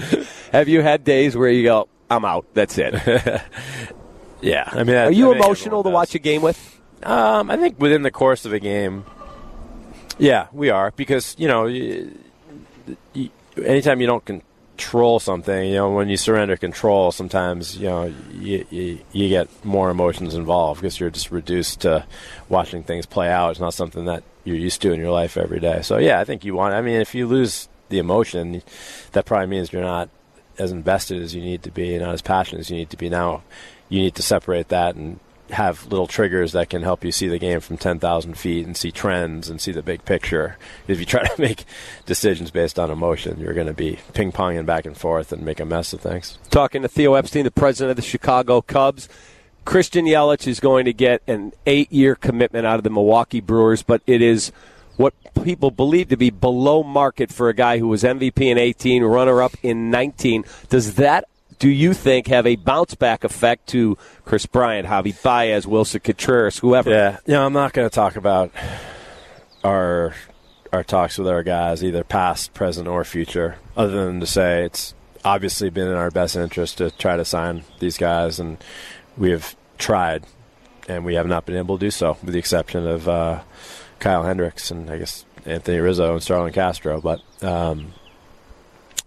Have 0.52 0.68
you 0.68 0.82
had 0.82 1.04
days 1.04 1.36
where 1.36 1.50
you 1.50 1.64
go, 1.64 1.88
"I'm 2.10 2.24
out. 2.24 2.46
That's 2.54 2.78
it." 2.78 2.94
yeah, 4.40 4.68
I 4.72 4.84
mean, 4.84 4.96
are 4.96 5.10
you 5.10 5.30
I 5.30 5.34
mean, 5.34 5.42
emotional 5.42 5.82
to 5.82 5.90
watch 5.90 6.14
a 6.14 6.18
game 6.18 6.42
with? 6.42 6.80
Um, 7.02 7.50
I 7.50 7.56
think 7.56 7.80
within 7.80 8.02
the 8.02 8.10
course 8.10 8.44
of 8.44 8.52
a 8.52 8.58
game, 8.58 9.04
yeah, 10.18 10.48
we 10.52 10.70
are 10.70 10.92
because 10.96 11.36
you 11.38 11.46
know, 11.48 11.66
you, 11.66 12.18
you, 13.12 13.30
anytime 13.64 14.00
you 14.00 14.06
don't 14.06 14.24
con- 14.24 14.42
control 14.78 15.18
something, 15.18 15.68
you 15.68 15.74
know, 15.74 15.90
when 15.90 16.08
you 16.08 16.16
surrender 16.16 16.56
control, 16.56 17.10
sometimes 17.10 17.76
you 17.76 17.88
know 17.88 18.14
you, 18.32 18.64
you, 18.70 18.98
you, 19.10 19.28
get 19.28 19.48
more 19.64 19.90
emotions 19.90 20.34
involved 20.34 20.80
because 20.80 21.00
you're 21.00 21.10
just 21.10 21.32
reduced 21.32 21.80
to 21.80 22.06
watching 22.48 22.84
things 22.84 23.04
play 23.04 23.28
out. 23.28 23.50
It's 23.50 23.60
not 23.60 23.74
something 23.74 24.04
that 24.04 24.22
you're 24.44 24.56
used 24.56 24.80
to 24.82 24.92
in 24.92 25.00
your 25.00 25.10
life 25.10 25.36
every 25.36 25.58
day. 25.58 25.82
So 25.82 25.98
yeah, 25.98 26.20
I 26.20 26.24
think 26.24 26.44
you 26.44 26.54
want. 26.54 26.74
I 26.74 26.80
mean, 26.80 27.00
if 27.00 27.12
you 27.12 27.26
lose 27.26 27.68
the 27.88 27.98
emotion, 27.98 28.62
that 29.12 29.26
probably 29.26 29.48
means 29.48 29.72
you're 29.72 29.82
not 29.82 30.10
as 30.58 30.70
invested 30.70 31.22
as 31.22 31.34
you 31.34 31.42
need 31.42 31.64
to 31.64 31.72
be, 31.72 31.98
not 31.98 32.14
as 32.14 32.22
passionate 32.22 32.60
as 32.60 32.70
you 32.70 32.76
need 32.76 32.90
to 32.90 32.96
be. 32.96 33.08
Now, 33.08 33.42
you 33.88 34.00
need 34.00 34.14
to 34.14 34.22
separate 34.22 34.68
that 34.68 34.94
and 34.94 35.18
have 35.50 35.86
little 35.86 36.06
triggers 36.06 36.52
that 36.52 36.70
can 36.70 36.82
help 36.82 37.04
you 37.04 37.12
see 37.12 37.28
the 37.28 37.38
game 37.38 37.60
from 37.60 37.76
10,000 37.76 38.34
feet 38.36 38.66
and 38.66 38.76
see 38.76 38.90
trends 38.90 39.48
and 39.48 39.60
see 39.60 39.72
the 39.72 39.82
big 39.82 40.04
picture. 40.04 40.56
If 40.86 41.00
you 41.00 41.06
try 41.06 41.26
to 41.28 41.40
make 41.40 41.64
decisions 42.06 42.50
based 42.50 42.78
on 42.78 42.90
emotion, 42.90 43.40
you're 43.40 43.54
going 43.54 43.66
to 43.66 43.74
be 43.74 43.98
ping 44.12 44.32
ponging 44.32 44.66
back 44.66 44.86
and 44.86 44.96
forth 44.96 45.32
and 45.32 45.42
make 45.42 45.60
a 45.60 45.64
mess 45.64 45.92
of 45.92 46.00
things. 46.00 46.38
Talking 46.50 46.82
to 46.82 46.88
Theo 46.88 47.14
Epstein, 47.14 47.44
the 47.44 47.50
president 47.50 47.90
of 47.90 47.96
the 47.96 48.02
Chicago 48.02 48.60
Cubs. 48.60 49.08
Christian 49.64 50.06
Yelich 50.06 50.46
is 50.46 50.60
going 50.60 50.86
to 50.86 50.94
get 50.94 51.22
an 51.26 51.52
eight 51.66 51.92
year 51.92 52.14
commitment 52.14 52.64
out 52.64 52.76
of 52.76 52.84
the 52.84 52.90
Milwaukee 52.90 53.40
Brewers, 53.40 53.82
but 53.82 54.00
it 54.06 54.22
is 54.22 54.50
what 54.96 55.14
people 55.44 55.70
believe 55.70 56.08
to 56.08 56.16
be 56.16 56.30
below 56.30 56.82
market 56.82 57.30
for 57.30 57.48
a 57.48 57.54
guy 57.54 57.78
who 57.78 57.88
was 57.88 58.02
MVP 58.02 58.40
in 58.42 58.58
18, 58.58 59.04
runner 59.04 59.42
up 59.42 59.52
in 59.62 59.90
19. 59.90 60.44
Does 60.68 60.94
that 60.94 61.28
do 61.58 61.68
you 61.68 61.92
think 61.92 62.28
have 62.28 62.46
a 62.46 62.56
bounce 62.56 62.94
back 62.94 63.24
effect 63.24 63.68
to 63.68 63.96
Kris 64.24 64.46
Bryant, 64.46 64.86
Javi 64.86 65.20
Baez, 65.22 65.66
Willson 65.66 66.02
Contreras, 66.02 66.58
whoever? 66.58 66.90
Yeah, 66.90 67.18
you 67.26 67.34
know, 67.34 67.46
I'm 67.46 67.52
not 67.52 67.72
going 67.72 67.88
to 67.88 67.94
talk 67.94 68.16
about 68.16 68.52
our 69.64 70.14
our 70.72 70.84
talks 70.84 71.16
with 71.16 71.28
our 71.28 71.42
guys, 71.42 71.82
either 71.82 72.04
past, 72.04 72.52
present, 72.52 72.86
or 72.86 73.02
future, 73.04 73.56
other 73.76 74.04
than 74.04 74.20
to 74.20 74.26
say 74.26 74.64
it's 74.64 74.94
obviously 75.24 75.70
been 75.70 75.88
in 75.88 75.94
our 75.94 76.10
best 76.10 76.36
interest 76.36 76.78
to 76.78 76.90
try 76.90 77.16
to 77.16 77.24
sign 77.24 77.64
these 77.80 77.96
guys, 77.96 78.38
and 78.38 78.58
we 79.16 79.30
have 79.30 79.56
tried 79.78 80.24
and 80.88 81.04
we 81.04 81.14
have 81.14 81.26
not 81.26 81.44
been 81.44 81.56
able 81.56 81.78
to 81.78 81.86
do 81.86 81.90
so, 81.90 82.16
with 82.22 82.32
the 82.32 82.38
exception 82.38 82.86
of 82.86 83.08
uh, 83.08 83.40
Kyle 83.98 84.22
Hendricks 84.22 84.70
and 84.70 84.90
I 84.90 84.98
guess 84.98 85.24
Anthony 85.44 85.78
Rizzo 85.78 86.14
and 86.14 86.22
Starlin 86.22 86.52
Castro. 86.52 87.00
But 87.00 87.20
um, 87.42 87.92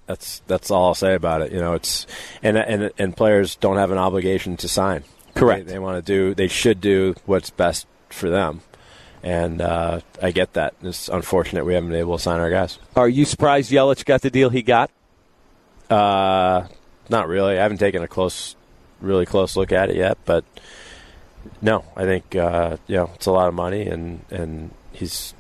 that's 0.08 0.42
that's 0.48 0.72
all 0.72 0.88
I'll 0.88 0.96
say 0.96 1.14
about 1.14 1.42
it. 1.42 1.52
You 1.52 1.60
know, 1.60 1.74
it's 1.74 2.08
and 2.44 2.58
and 2.58 2.92
and 2.98 3.16
players 3.16 3.56
don't 3.56 3.78
have 3.78 3.92
an 3.92 3.98
obligation 3.98 4.58
to 4.58 4.68
sign. 4.68 5.04
Correct. 5.36 5.68
They, 5.68 5.74
they 5.74 5.80
want 5.80 6.04
to 6.04 6.14
do. 6.14 6.34
They 6.34 6.48
should 6.48 6.82
do 6.82 7.16
what's 7.26 7.50
best 7.50 7.88
for 8.10 8.30
them. 8.30 8.62
And 9.24 9.62
uh, 9.62 10.02
I 10.22 10.32
get 10.32 10.54
that. 10.54 10.74
It's 10.82 11.08
unfortunate 11.08 11.64
we 11.64 11.76
haven't 11.76 11.90
been 11.90 12.00
able 12.00 12.18
to 12.18 12.24
sign 12.24 12.40
our 12.40 12.50
guys. 12.50 12.80
Are 12.96 13.08
you 13.08 13.24
surprised 13.26 13.72
Yelich 13.72 14.04
got 14.04 14.22
the 14.22 14.32
deal 14.32 14.50
he 14.50 14.64
got? 14.64 14.90
Uh, 15.90 16.68
not 17.10 17.28
really. 17.28 17.58
I 17.60 17.62
haven't 17.62 17.78
taken 17.78 18.02
a 18.02 18.08
close, 18.08 18.56
really 19.00 19.26
close 19.26 19.56
look 19.56 19.72
at 19.72 19.90
it 19.90 19.96
yet, 19.96 20.18
but 20.26 20.44
no, 21.62 21.86
I 21.96 22.04
think 22.04 22.36
uh, 22.36 22.78
you 22.88 22.96
know 22.96 23.12
it's 23.16 23.26
a 23.28 23.32
lot 23.32 23.48
of 23.48 23.54
money, 23.54 23.88
and 23.88 24.26
and 24.32 24.72
he's 24.92 25.34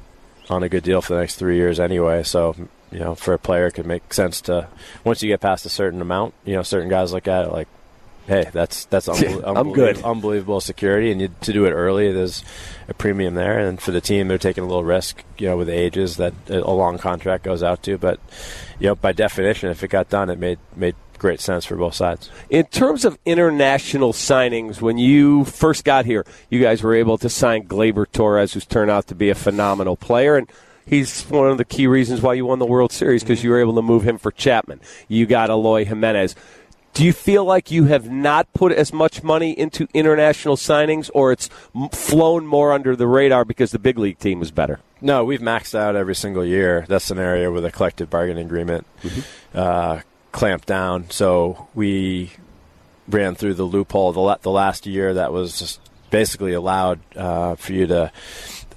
on 0.49 0.63
a 0.63 0.69
good 0.69 0.83
deal 0.83 1.01
for 1.01 1.13
the 1.15 1.19
next 1.19 1.35
three 1.35 1.55
years 1.55 1.79
anyway. 1.79 2.23
So 2.23 2.55
you 2.91 2.99
know, 2.99 3.15
for 3.15 3.33
a 3.33 3.39
player, 3.39 3.67
it 3.67 3.73
could 3.73 3.85
make 3.85 4.13
sense 4.13 4.41
to 4.41 4.67
once 5.03 5.23
you 5.23 5.29
get 5.29 5.41
past 5.41 5.65
a 5.65 5.69
certain 5.69 6.01
amount. 6.01 6.33
You 6.45 6.55
know, 6.55 6.63
certain 6.63 6.89
guys 6.89 7.13
look 7.13 7.27
at 7.27 7.45
it 7.45 7.51
like, 7.51 7.67
hey, 8.27 8.49
that's 8.51 8.85
that's 8.85 9.07
unbel- 9.09 9.43
I'm 9.43 9.57
unbelievable, 9.57 9.73
good. 9.73 10.03
unbelievable 10.03 10.61
security, 10.61 11.11
and 11.11 11.21
you, 11.21 11.29
to 11.41 11.53
do 11.53 11.65
it 11.65 11.71
early, 11.71 12.11
there's 12.11 12.43
a 12.87 12.93
premium 12.93 13.35
there. 13.35 13.59
And 13.59 13.81
for 13.81 13.91
the 13.91 14.01
team, 14.01 14.27
they're 14.27 14.37
taking 14.37 14.63
a 14.63 14.67
little 14.67 14.83
risk, 14.83 15.23
you 15.37 15.47
know, 15.47 15.57
with 15.57 15.67
the 15.67 15.77
ages 15.77 16.17
that 16.17 16.33
a 16.49 16.59
long 16.71 16.97
contract 16.97 17.43
goes 17.43 17.63
out 17.63 17.83
to. 17.83 17.97
But 17.97 18.19
you 18.79 18.87
know, 18.87 18.95
by 18.95 19.11
definition, 19.13 19.69
if 19.69 19.83
it 19.83 19.89
got 19.89 20.09
done, 20.09 20.29
it 20.29 20.39
made 20.39 20.59
made 20.75 20.95
great 21.21 21.39
sense 21.39 21.65
for 21.65 21.75
both 21.75 21.93
sides. 21.93 22.31
In 22.49 22.65
terms 22.65 23.05
of 23.05 23.17
international 23.25 24.11
signings, 24.11 24.81
when 24.81 24.97
you 24.97 25.45
first 25.45 25.85
got 25.85 26.03
here, 26.03 26.25
you 26.49 26.59
guys 26.59 26.81
were 26.81 26.95
able 26.95 27.19
to 27.19 27.29
sign 27.29 27.67
Gleyber 27.67 28.11
Torres, 28.11 28.53
who's 28.53 28.65
turned 28.65 28.89
out 28.89 29.05
to 29.07 29.15
be 29.15 29.29
a 29.29 29.35
phenomenal 29.35 29.95
player, 29.95 30.35
and 30.35 30.49
he's 30.85 31.23
one 31.23 31.49
of 31.49 31.57
the 31.57 31.65
key 31.65 31.87
reasons 31.87 32.21
why 32.21 32.33
you 32.33 32.45
won 32.45 32.59
the 32.59 32.65
World 32.65 32.91
Series 32.91 33.23
because 33.23 33.43
you 33.43 33.49
were 33.49 33.59
able 33.59 33.75
to 33.75 33.81
move 33.81 34.03
him 34.03 34.17
for 34.17 34.31
Chapman. 34.31 34.79
You 35.07 35.25
got 35.25 35.49
Eloy 35.49 35.85
Jimenez. 35.85 36.35
Do 36.93 37.05
you 37.05 37.13
feel 37.13 37.45
like 37.45 37.71
you 37.71 37.85
have 37.85 38.11
not 38.11 38.51
put 38.53 38.73
as 38.73 38.91
much 38.91 39.23
money 39.23 39.57
into 39.57 39.87
international 39.93 40.57
signings, 40.57 41.09
or 41.13 41.31
it's 41.31 41.49
flown 41.93 42.45
more 42.45 42.73
under 42.73 42.97
the 42.97 43.07
radar 43.07 43.45
because 43.45 43.71
the 43.71 43.79
big 43.79 43.97
league 43.97 44.19
team 44.19 44.39
was 44.39 44.51
better? 44.51 44.81
No, 44.99 45.23
we've 45.23 45.39
maxed 45.39 45.73
out 45.73 45.95
every 45.95 46.15
single 46.15 46.45
year. 46.45 46.85
That's 46.89 47.09
an 47.09 47.17
area 47.17 47.49
with 47.49 47.63
a 47.63 47.71
collective 47.71 48.09
bargaining 48.09 48.45
agreement 48.45 48.85
uh, 49.55 50.01
clamped 50.33 50.67
down. 50.67 51.09
So 51.09 51.69
we 51.73 52.31
ran 53.07 53.35
through 53.35 53.53
the 53.55 53.63
loophole 53.63 54.11
the, 54.11 54.19
la- 54.19 54.37
the 54.41 54.51
last 54.51 54.85
year 54.85 55.13
that 55.13 55.31
was 55.31 55.57
just 55.59 55.79
basically 56.11 56.53
allowed 56.53 56.99
uh, 57.15 57.55
for 57.55 57.73
you 57.73 57.87
to 57.87 58.11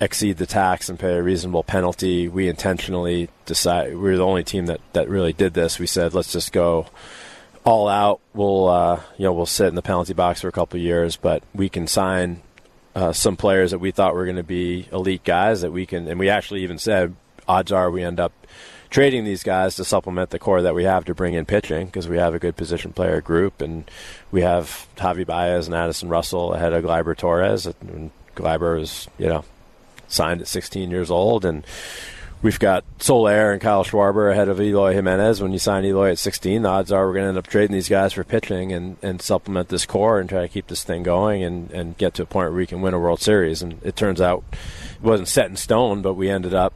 exceed 0.01 0.39
the 0.39 0.47
tax 0.47 0.89
and 0.89 0.99
pay 0.99 1.15
a 1.15 1.23
reasonable 1.23 1.63
penalty. 1.63 2.29
We 2.29 2.49
intentionally 2.49 3.29
decided 3.45 3.95
we 3.95 4.01
were 4.01 4.17
the 4.17 4.25
only 4.25 4.45
team 4.45 4.67
that, 4.67 4.81
that 4.95 5.09
really 5.09 5.33
did 5.33 5.55
this. 5.55 5.79
We 5.79 5.87
said 5.87 6.15
let's 6.15 6.33
just 6.33 6.53
go 6.53 6.87
all 7.65 7.89
out. 7.89 8.21
We'll 8.33 8.69
uh, 8.69 9.01
you 9.19 9.25
know 9.25 9.33
we'll 9.33 9.47
sit 9.47 9.69
in 9.69 9.75
the 9.75 9.83
penalty 9.83 10.15
box 10.15 10.41
for 10.41 10.49
a 10.49 10.53
couple 10.53 10.81
years, 10.81 11.17
but 11.17 11.43
we 11.55 11.69
can 11.69 11.87
sign 11.87 12.43
uh, 12.95 13.13
some 13.13 13.37
players 13.37 13.73
that 13.73 13.79
we 13.79 13.91
thought 13.91 14.15
were 14.15 14.25
going 14.25 14.37
to 14.37 14.43
be 14.43 14.89
elite 14.93 15.25
guys 15.25 15.61
that 15.61 15.73
we 15.73 15.87
can, 15.87 16.09
and 16.09 16.19
we 16.19 16.29
actually 16.29 16.63
even 16.63 16.79
said 16.79 17.15
odds 17.47 17.73
are 17.73 17.91
we 17.91 18.03
end 18.03 18.19
up 18.19 18.33
trading 18.95 19.25
these 19.25 19.43
guys 19.43 19.75
to 19.75 19.85
supplement 19.85 20.31
the 20.31 20.39
core 20.39 20.63
that 20.63 20.73
we 20.73 20.85
have 20.85 21.05
to 21.05 21.13
bring 21.13 21.35
in 21.35 21.45
pitching 21.45 21.87
because 21.87 22.07
we 22.07 22.17
have 22.17 22.33
a 22.33 22.39
good 22.39 22.55
position 22.55 22.93
player 22.93 23.21
group 23.21 23.61
and 23.61 23.91
we 24.31 24.41
have 24.41 24.87
Javi 24.97 25.27
Baez 25.27 25.67
and 25.67 25.75
Addison 25.75 26.09
Russell 26.09 26.55
ahead 26.55 26.73
of 26.73 26.85
Gleyber 26.85 27.17
Torres. 27.17 27.67
And 27.67 28.13
Gleyber 28.37 28.81
is 28.81 29.09
you 29.19 29.27
know 29.27 29.45
signed 30.07 30.43
at 30.43 30.47
16 30.47 30.91
years 30.91 31.11
old 31.11 31.45
and. 31.45 31.67
We've 32.43 32.59
got 32.59 32.85
Soler 32.99 33.53
and 33.53 33.61
Kyle 33.63 33.85
Schwarber 33.85 34.31
ahead 34.31 34.51
of 34.51 34.61
Eloy 34.61 34.93
Jimenez. 34.93 35.41
When 35.41 35.55
you 35.55 35.59
sign 35.59 35.87
Eloy 35.87 36.11
at 36.11 36.19
16, 36.19 36.61
the 36.61 36.69
odds 36.69 36.93
are 36.93 37.07
we're 37.07 37.15
going 37.15 37.25
to 37.25 37.29
end 37.31 37.39
up 37.39 37.47
trading 37.47 37.73
these 37.73 37.89
guys 37.89 38.13
for 38.13 38.23
pitching 38.23 38.71
and, 38.71 38.99
and 39.01 39.23
supplement 39.23 39.71
this 39.71 39.87
core 39.87 40.21
and 40.21 40.29
try 40.29 40.43
to 40.43 40.49
keep 40.49 40.67
this 40.67 40.85
thing 40.85 41.05
going 41.05 41.43
and, 41.43 41.71
and 41.71 41.97
get 41.97 42.13
to 42.15 42.23
a 42.23 42.27
point 42.27 42.51
where 42.51 42.59
we 42.59 42.67
can 42.67 42.83
win 42.83 42.93
a 42.93 42.99
World 42.99 43.23
Series. 43.23 43.63
And 43.63 43.81
it 43.83 43.97
turns 43.97 44.21
out 44.21 44.45
it 44.53 45.01
wasn't 45.01 45.29
set 45.29 45.47
in 45.47 45.57
stone, 45.57 46.03
but 46.03 46.15
we 46.15 46.29
ended 46.29 46.53
up 46.53 46.75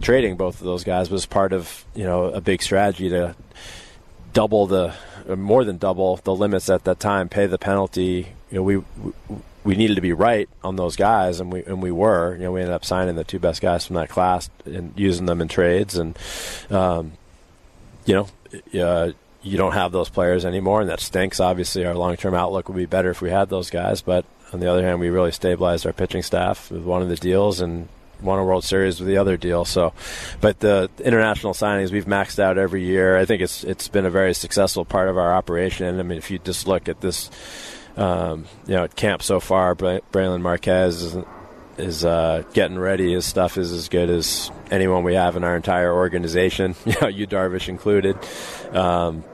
trading 0.00 0.36
both 0.36 0.60
of 0.60 0.64
those 0.64 0.84
guys 0.84 1.10
was 1.10 1.26
part 1.26 1.52
of 1.52 1.84
you 1.94 2.04
know 2.04 2.26
a 2.26 2.40
big 2.40 2.62
strategy 2.62 3.08
to 3.10 3.34
double 4.32 4.66
the 4.66 4.94
more 5.36 5.64
than 5.64 5.78
double 5.78 6.16
the 6.16 6.34
limits 6.34 6.68
at 6.70 6.84
that 6.84 7.00
time, 7.00 7.28
pay 7.28 7.46
the 7.46 7.58
penalty. 7.58 8.28
You 8.50 8.56
know, 8.56 8.62
we, 8.62 8.76
we 8.78 8.84
we 9.62 9.76
needed 9.76 9.96
to 9.96 10.00
be 10.00 10.12
right 10.12 10.48
on 10.64 10.76
those 10.76 10.96
guys, 10.96 11.40
and 11.40 11.52
we 11.52 11.64
and 11.64 11.82
we 11.82 11.90
were. 11.90 12.34
You 12.34 12.44
know, 12.44 12.52
we 12.52 12.60
ended 12.60 12.74
up 12.74 12.84
signing 12.84 13.16
the 13.16 13.24
two 13.24 13.38
best 13.38 13.60
guys 13.60 13.86
from 13.86 13.96
that 13.96 14.08
class 14.08 14.48
and 14.64 14.92
using 14.96 15.26
them 15.26 15.40
in 15.40 15.48
trades, 15.48 15.96
and 15.96 16.18
um, 16.70 17.12
you 18.06 18.14
know, 18.14 18.82
uh, 18.82 19.12
you 19.42 19.56
don't 19.56 19.72
have 19.72 19.92
those 19.92 20.08
players 20.08 20.44
anymore, 20.44 20.80
and 20.80 20.90
that 20.90 21.00
stinks. 21.00 21.40
Obviously, 21.40 21.84
our 21.84 21.94
long-term 21.94 22.34
outlook 22.34 22.68
would 22.68 22.76
be 22.76 22.86
better 22.86 23.10
if 23.10 23.20
we 23.20 23.30
had 23.30 23.48
those 23.48 23.70
guys, 23.70 24.02
but 24.02 24.24
on 24.52 24.60
the 24.60 24.66
other 24.66 24.82
hand, 24.82 25.00
we 25.00 25.10
really 25.10 25.32
stabilized 25.32 25.86
our 25.86 25.92
pitching 25.92 26.22
staff 26.22 26.70
with 26.70 26.82
one 26.82 27.02
of 27.02 27.08
the 27.08 27.16
deals 27.16 27.60
and 27.60 27.88
won 28.22 28.38
a 28.38 28.44
World 28.44 28.64
Series 28.64 29.00
with 29.00 29.08
the 29.08 29.18
other 29.18 29.36
deal. 29.36 29.64
So, 29.64 29.92
but 30.40 30.60
the 30.60 30.90
international 31.02 31.54
signings 31.54 31.90
we've 31.90 32.06
maxed 32.06 32.38
out 32.38 32.58
every 32.58 32.84
year. 32.84 33.16
I 33.16 33.24
think 33.24 33.42
it's 33.42 33.64
it's 33.64 33.88
been 33.88 34.06
a 34.06 34.10
very 34.10 34.34
successful 34.34 34.84
part 34.84 35.08
of 35.08 35.18
our 35.18 35.34
operation. 35.34 35.98
I 35.98 36.02
mean, 36.02 36.18
if 36.18 36.30
you 36.30 36.38
just 36.38 36.66
look 36.66 36.88
at 36.88 37.00
this, 37.00 37.30
um, 37.96 38.46
you 38.66 38.74
know, 38.74 38.88
camp 38.88 39.22
so 39.22 39.40
far, 39.40 39.74
Bra- 39.74 40.00
Brailyn 40.12 40.42
Marquez 40.42 41.02
is 41.02 41.24
is 41.78 42.04
uh, 42.04 42.44
getting 42.52 42.78
ready. 42.78 43.12
His 43.12 43.24
stuff 43.24 43.56
is 43.56 43.72
as 43.72 43.88
good 43.88 44.10
as 44.10 44.50
anyone 44.70 45.02
we 45.02 45.14
have 45.14 45.36
in 45.36 45.44
our 45.44 45.56
entire 45.56 45.92
organization. 45.92 46.74
You 46.84 46.94
know, 47.00 47.08
you 47.08 47.26
Darvish 47.26 47.68
included. 47.68 48.16
Um, 48.72 49.24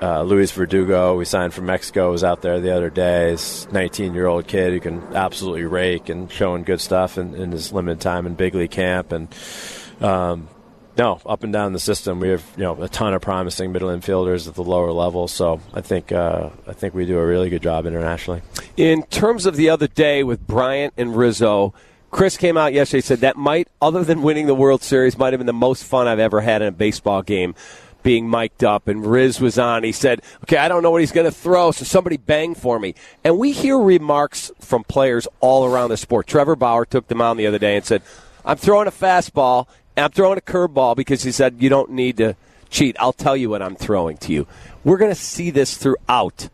uh, 0.00 0.22
Luis 0.22 0.52
Verdugo, 0.52 1.16
we 1.16 1.24
signed 1.24 1.54
from 1.54 1.66
Mexico, 1.66 2.10
was 2.10 2.22
out 2.22 2.42
there 2.42 2.60
the 2.60 2.74
other 2.74 2.90
day. 2.90 3.30
He's 3.30 3.66
19 3.72 4.14
year 4.14 4.26
old 4.26 4.46
kid 4.46 4.72
who 4.72 4.80
can 4.80 5.02
absolutely 5.14 5.64
rake 5.64 6.08
and 6.08 6.30
showing 6.30 6.64
good 6.64 6.80
stuff 6.80 7.18
in, 7.18 7.34
in 7.34 7.52
his 7.52 7.72
limited 7.72 8.00
time 8.00 8.26
in 8.26 8.34
big 8.34 8.54
league 8.54 8.70
camp. 8.70 9.12
And 9.12 9.28
um, 10.00 10.48
no, 10.98 11.20
up 11.26 11.44
and 11.44 11.52
down 11.52 11.72
the 11.72 11.78
system, 11.78 12.20
we 12.20 12.28
have 12.28 12.44
you 12.56 12.62
know 12.62 12.82
a 12.82 12.88
ton 12.88 13.14
of 13.14 13.22
promising 13.22 13.72
middle 13.72 13.88
infielders 13.88 14.48
at 14.48 14.54
the 14.54 14.64
lower 14.64 14.92
level. 14.92 15.28
So 15.28 15.60
I 15.72 15.80
think 15.80 16.12
uh, 16.12 16.50
I 16.66 16.72
think 16.72 16.94
we 16.94 17.06
do 17.06 17.18
a 17.18 17.26
really 17.26 17.50
good 17.50 17.62
job 17.62 17.86
internationally. 17.86 18.42
In 18.76 19.02
terms 19.04 19.46
of 19.46 19.56
the 19.56 19.70
other 19.70 19.88
day 19.88 20.22
with 20.24 20.46
Bryant 20.46 20.94
and 20.96 21.16
Rizzo, 21.16 21.74
Kris 22.10 22.36
came 22.36 22.56
out 22.56 22.72
yesterday 22.72 23.02
said 23.02 23.20
that 23.20 23.36
might, 23.36 23.68
other 23.80 24.04
than 24.04 24.22
winning 24.22 24.46
the 24.46 24.54
World 24.54 24.82
Series, 24.82 25.18
might 25.18 25.32
have 25.32 25.40
been 25.40 25.46
the 25.46 25.52
most 25.52 25.84
fun 25.84 26.08
I've 26.08 26.18
ever 26.18 26.40
had 26.40 26.62
in 26.62 26.68
a 26.68 26.72
baseball 26.72 27.22
game. 27.22 27.54
Being 28.06 28.30
mic'd 28.30 28.62
up, 28.62 28.86
and 28.86 29.04
Riz 29.04 29.40
was 29.40 29.58
on. 29.58 29.82
He 29.82 29.90
said, 29.90 30.22
"Okay, 30.44 30.58
I 30.58 30.68
don't 30.68 30.84
know 30.84 30.92
what 30.92 31.00
he's 31.00 31.10
going 31.10 31.24
to 31.24 31.32
throw, 31.32 31.72
so 31.72 31.84
somebody 31.84 32.16
bang 32.16 32.54
for 32.54 32.78
me." 32.78 32.94
And 33.24 33.36
we 33.36 33.50
hear 33.50 33.76
remarks 33.76 34.52
from 34.60 34.84
players 34.84 35.26
all 35.40 35.64
around 35.64 35.90
the 35.90 35.96
sport. 35.96 36.28
Trevor 36.28 36.54
Bauer 36.54 36.84
took 36.84 37.08
them 37.08 37.20
on 37.20 37.36
the 37.36 37.48
other 37.48 37.58
day 37.58 37.74
and 37.74 37.84
said, 37.84 38.02
"I'm 38.44 38.58
throwing 38.58 38.86
a 38.86 38.92
fastball, 38.92 39.66
and 39.96 40.04
I'm 40.04 40.12
throwing 40.12 40.38
a 40.38 40.40
curveball 40.40 40.94
because 40.94 41.24
he 41.24 41.32
said 41.32 41.56
you 41.58 41.68
don't 41.68 41.90
need 41.90 42.18
to 42.18 42.36
cheat. 42.70 42.94
I'll 43.00 43.12
tell 43.12 43.36
you 43.36 43.50
what 43.50 43.60
I'm 43.60 43.74
throwing 43.74 44.18
to 44.18 44.32
you." 44.32 44.46
We're 44.84 44.98
going 44.98 45.10
to 45.10 45.20
see 45.20 45.50
this 45.50 45.76
throughout. 45.76 46.48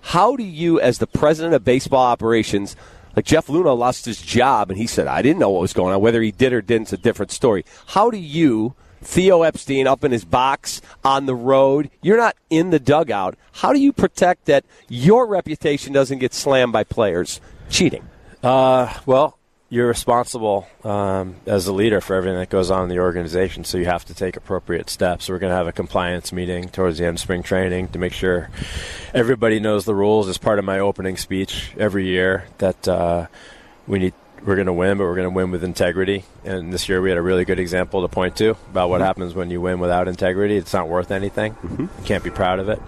How 0.00 0.34
do 0.34 0.42
you, 0.42 0.80
as 0.80 0.98
the 0.98 1.06
president 1.06 1.54
of 1.54 1.64
baseball 1.64 2.04
operations, 2.04 2.74
like 3.14 3.26
Jeff 3.26 3.46
Luhnow 3.46 3.78
lost 3.78 4.06
his 4.06 4.20
job 4.20 4.70
and 4.70 4.78
he 4.78 4.88
said, 4.88 5.06
I 5.06 5.22
didn't 5.22 5.38
know 5.38 5.50
what 5.50 5.60
was 5.60 5.72
going 5.72 5.94
on. 5.94 6.00
Whether 6.00 6.20
he 6.20 6.32
did 6.32 6.52
or 6.52 6.62
didn't 6.62 6.88
is 6.88 6.94
a 6.94 6.96
different 6.96 7.30
story. 7.30 7.64
How 7.86 8.10
do 8.10 8.18
you, 8.18 8.74
Theo 9.06 9.42
Epstein, 9.42 9.86
up 9.86 10.02
in 10.02 10.10
his 10.10 10.24
box 10.24 10.82
on 11.04 11.26
the 11.26 11.34
road, 11.34 11.90
you're 12.02 12.16
not 12.16 12.36
in 12.50 12.70
the 12.70 12.80
dugout. 12.80 13.36
How 13.52 13.72
do 13.72 13.78
you 13.78 13.92
protect 13.92 14.46
that 14.46 14.64
your 14.88 15.26
reputation 15.26 15.92
doesn't 15.92 16.18
get 16.18 16.34
slammed 16.34 16.72
by 16.72 16.82
players 16.84 17.40
cheating? 17.70 18.06
Uh, 18.42 18.92
well, 19.06 19.38
you're 19.68 19.86
responsible 19.86 20.66
um, 20.84 21.36
as 21.46 21.66
a 21.66 21.72
leader 21.72 22.00
for 22.00 22.14
everything 22.14 22.38
that 22.38 22.50
goes 22.50 22.70
on 22.70 22.84
in 22.84 22.88
the 22.88 22.98
organization, 22.98 23.64
so 23.64 23.78
you 23.78 23.84
have 23.84 24.04
to 24.04 24.14
take 24.14 24.36
appropriate 24.36 24.90
steps. 24.90 25.28
We're 25.28 25.38
going 25.38 25.50
to 25.50 25.56
have 25.56 25.68
a 25.68 25.72
compliance 25.72 26.32
meeting 26.32 26.68
towards 26.68 26.98
the 26.98 27.06
end 27.06 27.16
of 27.16 27.20
spring 27.20 27.42
training 27.42 27.88
to 27.88 27.98
make 27.98 28.12
sure 28.12 28.50
everybody 29.14 29.60
knows 29.60 29.84
the 29.84 29.94
rules. 29.94 30.28
As 30.28 30.36
part 30.36 30.58
of 30.58 30.64
my 30.64 30.80
opening 30.80 31.16
speech 31.16 31.72
every 31.78 32.06
year, 32.06 32.44
that 32.58 32.88
uh, 32.88 33.26
we 33.86 34.00
need 34.00 34.14
we're 34.44 34.56
going 34.56 34.66
to 34.66 34.72
win, 34.72 34.98
but 34.98 35.04
we're 35.04 35.16
going 35.16 35.28
to 35.28 35.34
win 35.34 35.50
with 35.50 35.64
integrity. 35.64 36.24
And 36.44 36.72
this 36.72 36.88
year 36.88 37.00
we 37.00 37.08
had 37.08 37.18
a 37.18 37.22
really 37.22 37.44
good 37.44 37.58
example 37.58 38.02
to 38.02 38.08
point 38.08 38.36
to 38.36 38.50
about 38.70 38.90
what 38.90 39.00
happens 39.00 39.34
when 39.34 39.50
you 39.50 39.60
win 39.60 39.80
without 39.80 40.08
integrity. 40.08 40.56
It's 40.56 40.72
not 40.72 40.88
worth 40.88 41.10
anything. 41.10 41.56
You 41.78 41.88
can't 42.04 42.22
be 42.22 42.30
proud 42.30 42.58
of 42.58 42.68
it. 42.68 42.80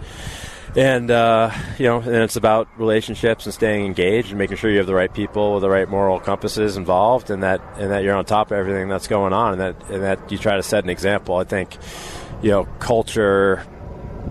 And 0.77 1.11
uh, 1.11 1.51
you 1.79 1.87
know, 1.87 2.01
and 2.01 2.17
it's 2.17 2.37
about 2.37 2.69
relationships 2.79 3.47
and 3.47 3.55
staying 3.55 3.87
engaged 3.87 4.29
and 4.29 4.39
making 4.39 4.59
sure 4.59 4.71
you 4.71 4.79
have 4.79 4.87
the 4.87 4.95
right 4.95 5.13
people 5.13 5.55
with 5.55 5.63
the 5.63 5.71
right 5.71 5.89
moral 5.89 6.21
compasses 6.21 6.77
involved, 6.77 7.31
and 7.31 7.43
that 7.43 7.63
and 7.79 7.91
that 7.91 8.05
you're 8.05 8.15
on 8.15 8.25
top 8.27 8.51
of 8.51 8.59
everything 8.59 8.89
that's 8.89 9.09
going 9.09 9.33
on, 9.33 9.53
and 9.55 9.61
that 9.61 9.91
and 9.91 10.03
that 10.03 10.31
you 10.31 10.37
try 10.37 10.57
to 10.57 10.63
set 10.63 10.85
an 10.85 10.91
example. 10.91 11.37
I 11.37 11.45
think, 11.45 11.77
you 12.43 12.51
know, 12.51 12.65
culture 12.79 13.67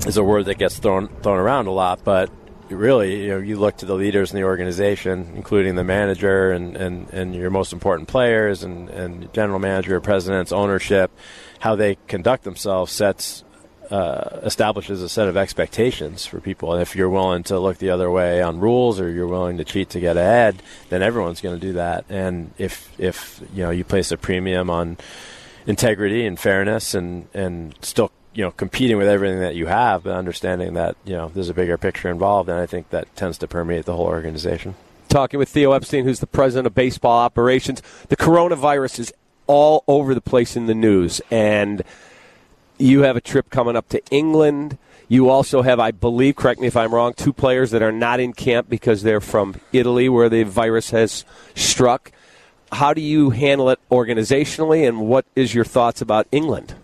is 0.06 0.18
a 0.18 0.24
word 0.24 0.46
that 0.46 0.60
gets 0.60 0.78
thrown 0.78 1.08
thrown 1.24 1.40
around 1.40 1.66
a 1.66 1.72
lot, 1.72 2.04
but 2.04 2.30
really, 2.70 3.24
you 3.24 3.30
know, 3.30 3.38
you 3.38 3.58
look 3.58 3.78
to 3.78 3.86
the 3.86 3.96
leaders 3.96 4.32
in 4.32 4.38
the 4.38 4.46
organization, 4.46 5.34
including 5.36 5.76
the 5.76 5.84
manager 5.84 6.52
and, 6.52 6.76
and, 6.76 7.10
and 7.12 7.36
your 7.36 7.50
most 7.50 7.74
important 7.74 8.08
players 8.08 8.64
and, 8.64 8.90
and 8.90 9.32
general 9.34 9.60
manager, 9.60 9.96
or 9.96 10.02
presidents, 10.02 10.52
ownership, 10.52 11.12
how 11.60 11.76
they 11.76 11.98
conduct 12.08 12.44
themselves 12.44 12.92
sets 12.92 13.44
uh, 13.90 14.42
establishes 14.44 15.02
a 15.02 15.10
set 15.10 15.28
of 15.28 15.38
expectations 15.38 16.26
for 16.26 16.42
people. 16.42 16.74
And 16.74 16.82
if 16.82 16.96
you're 16.96 17.10
willing 17.10 17.44
to 17.44 17.60
look 17.60 17.78
the 17.78 17.90
other 17.90 18.12
way 18.12 18.42
on 18.42 18.60
rules, 18.60 19.00
or 19.00 19.10
you're 19.10 19.28
willing 19.28 19.58
to 19.58 19.64
cheat 19.64 19.90
to 19.92 20.00
get 20.00 20.18
ahead, 20.18 20.62
then 20.90 21.02
everyone's 21.02 21.42
going 21.42 21.58
to 21.58 21.66
do 21.66 21.74
that. 21.74 22.06
And 22.10 22.52
if 22.58 22.92
if 23.00 23.42
you 23.54 23.64
know 23.64 23.70
you 23.70 23.84
place 23.84 24.12
a 24.12 24.18
premium 24.18 24.70
on 24.70 24.98
integrity 25.66 26.26
and 26.26 26.38
fairness, 26.38 26.94
and 26.94 27.28
and 27.34 27.76
still 27.82 28.12
you 28.38 28.44
know 28.44 28.51
competing 28.51 28.98
with 28.98 29.08
everything 29.08 29.39
that 29.39 29.56
you 29.56 29.65
have, 29.65 30.03
but 30.03 30.15
understanding 30.15 30.75
that 30.75 30.96
you 31.03 31.13
know 31.13 31.32
there's 31.34 31.50
a 31.50 31.56
bigger 31.56 31.75
picture 31.75 32.08
involved, 32.08 32.50
and 32.50 32.60
I 32.60 32.67
think 32.67 32.91
that 32.91 33.13
tends 33.15 33.39
to 33.39 33.48
permeate 33.48 33.86
the 33.86 33.96
whole 33.96 34.06
organization. 34.06 34.75
Talking 35.10 35.39
with 35.39 35.50
Theo 35.50 35.72
Epstein, 35.72 36.03
who's 36.03 36.20
the 36.20 36.27
president 36.27 36.67
of 36.67 36.75
baseball 36.75 37.17
operations. 37.17 37.82
The 38.10 38.15
coronavirus 38.15 39.00
is 39.00 39.13
all 39.48 39.84
over 39.88 40.13
the 40.13 40.22
place 40.22 40.56
in 40.56 40.67
the 40.67 40.75
news, 40.75 41.20
and 41.32 41.82
you 42.77 43.01
have 43.01 43.15
a 43.15 43.22
trip 43.22 43.50
coming 43.50 43.75
up 43.75 43.89
to 43.89 44.06
England. 44.12 44.77
You 45.08 45.29
also 45.29 45.63
have, 45.63 45.79
I 45.79 45.89
believe, 45.89 46.36
correct 46.36 46.62
me 46.62 46.67
if 46.67 46.77
I'm 46.77 46.94
wrong, 46.94 47.13
two 47.13 47.34
players 47.34 47.72
that 47.72 47.82
are 47.82 47.94
not 47.94 48.20
in 48.20 48.34
camp 48.34 48.70
because 48.70 49.01
they're 49.01 49.22
from 49.22 49.56
Italy 49.74 50.10
where 50.10 50.29
the 50.29 50.44
virus 50.44 50.91
has 50.91 51.25
struck. 51.56 52.12
How 52.72 52.94
do 52.94 53.01
you 53.01 53.32
handle 53.32 53.72
it 53.72 53.79
organizationally, 53.89 54.88
and 54.88 55.08
what 55.08 55.25
is 55.36 55.56
your 55.56 55.65
thoughts 55.65 56.01
about 56.01 56.27
England? 56.32 56.75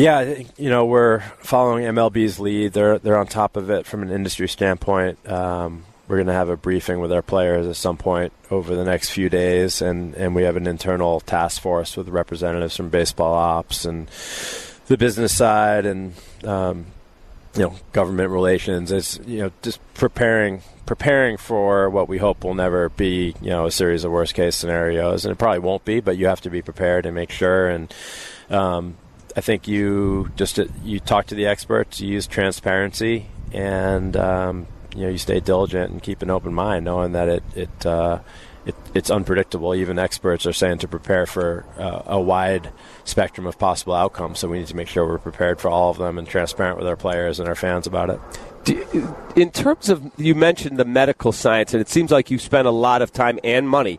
Yeah, 0.00 0.44
you 0.56 0.70
know 0.70 0.86
we're 0.86 1.20
following 1.40 1.84
MLB's 1.84 2.40
lead. 2.40 2.72
They're 2.72 2.98
they're 2.98 3.18
on 3.18 3.26
top 3.26 3.58
of 3.58 3.68
it 3.68 3.84
from 3.84 4.00
an 4.00 4.10
industry 4.10 4.48
standpoint. 4.48 5.28
Um, 5.28 5.84
we're 6.08 6.16
going 6.16 6.28
to 6.28 6.32
have 6.32 6.48
a 6.48 6.56
briefing 6.56 7.00
with 7.00 7.12
our 7.12 7.20
players 7.20 7.66
at 7.66 7.76
some 7.76 7.98
point 7.98 8.32
over 8.50 8.74
the 8.74 8.84
next 8.86 9.10
few 9.10 9.28
days, 9.28 9.82
and, 9.82 10.14
and 10.14 10.34
we 10.34 10.44
have 10.44 10.56
an 10.56 10.66
internal 10.66 11.20
task 11.20 11.60
force 11.60 11.98
with 11.98 12.08
representatives 12.08 12.74
from 12.76 12.88
baseball 12.88 13.34
ops 13.34 13.84
and 13.84 14.08
the 14.86 14.96
business 14.96 15.36
side 15.36 15.84
and 15.84 16.14
um, 16.44 16.86
you 17.54 17.60
know 17.60 17.74
government 17.92 18.30
relations. 18.30 18.90
It's 18.90 19.20
you 19.26 19.40
know 19.40 19.52
just 19.60 19.80
preparing 19.92 20.62
preparing 20.86 21.36
for 21.36 21.90
what 21.90 22.08
we 22.08 22.16
hope 22.16 22.42
will 22.42 22.54
never 22.54 22.88
be 22.88 23.34
you 23.42 23.50
know 23.50 23.66
a 23.66 23.70
series 23.70 24.04
of 24.04 24.12
worst 24.12 24.32
case 24.32 24.56
scenarios, 24.56 25.26
and 25.26 25.32
it 25.32 25.36
probably 25.36 25.58
won't 25.58 25.84
be, 25.84 26.00
but 26.00 26.16
you 26.16 26.26
have 26.26 26.40
to 26.40 26.48
be 26.48 26.62
prepared 26.62 27.04
and 27.04 27.14
make 27.14 27.30
sure 27.30 27.68
and. 27.68 27.94
Um, 28.48 28.96
I 29.36 29.40
think 29.40 29.68
you 29.68 30.30
just 30.36 30.58
you 30.84 31.00
talk 31.00 31.26
to 31.26 31.34
the 31.34 31.46
experts, 31.46 32.00
you 32.00 32.08
use 32.08 32.26
transparency, 32.26 33.26
and 33.52 34.16
um, 34.16 34.66
you 34.94 35.02
know 35.02 35.08
you 35.08 35.18
stay 35.18 35.40
diligent 35.40 35.90
and 35.90 36.02
keep 36.02 36.22
an 36.22 36.30
open 36.30 36.54
mind, 36.54 36.84
knowing 36.84 37.12
that 37.12 37.28
it 37.28 37.42
it, 37.54 37.86
uh, 37.86 38.20
it 38.66 38.74
it's 38.94 39.10
unpredictable. 39.10 39.74
Even 39.74 39.98
experts 39.98 40.46
are 40.46 40.52
saying 40.52 40.78
to 40.78 40.88
prepare 40.88 41.26
for 41.26 41.64
uh, 41.78 42.02
a 42.06 42.20
wide 42.20 42.70
spectrum 43.04 43.46
of 43.46 43.58
possible 43.58 43.94
outcomes. 43.94 44.38
So 44.38 44.48
we 44.48 44.58
need 44.58 44.68
to 44.68 44.76
make 44.76 44.88
sure 44.88 45.06
we're 45.06 45.18
prepared 45.18 45.60
for 45.60 45.68
all 45.68 45.90
of 45.90 45.98
them 45.98 46.18
and 46.18 46.26
transparent 46.28 46.78
with 46.78 46.86
our 46.86 46.96
players 46.96 47.40
and 47.40 47.48
our 47.48 47.54
fans 47.54 47.86
about 47.86 48.10
it. 48.10 48.20
In 49.36 49.50
terms 49.50 49.88
of 49.88 50.10
you 50.18 50.34
mentioned 50.34 50.78
the 50.78 50.84
medical 50.84 51.32
science, 51.32 51.72
and 51.72 51.80
it 51.80 51.88
seems 51.88 52.10
like 52.10 52.30
you 52.30 52.38
spent 52.38 52.68
a 52.68 52.72
lot 52.72 53.02
of 53.02 53.12
time 53.12 53.38
and 53.42 53.68
money 53.68 53.98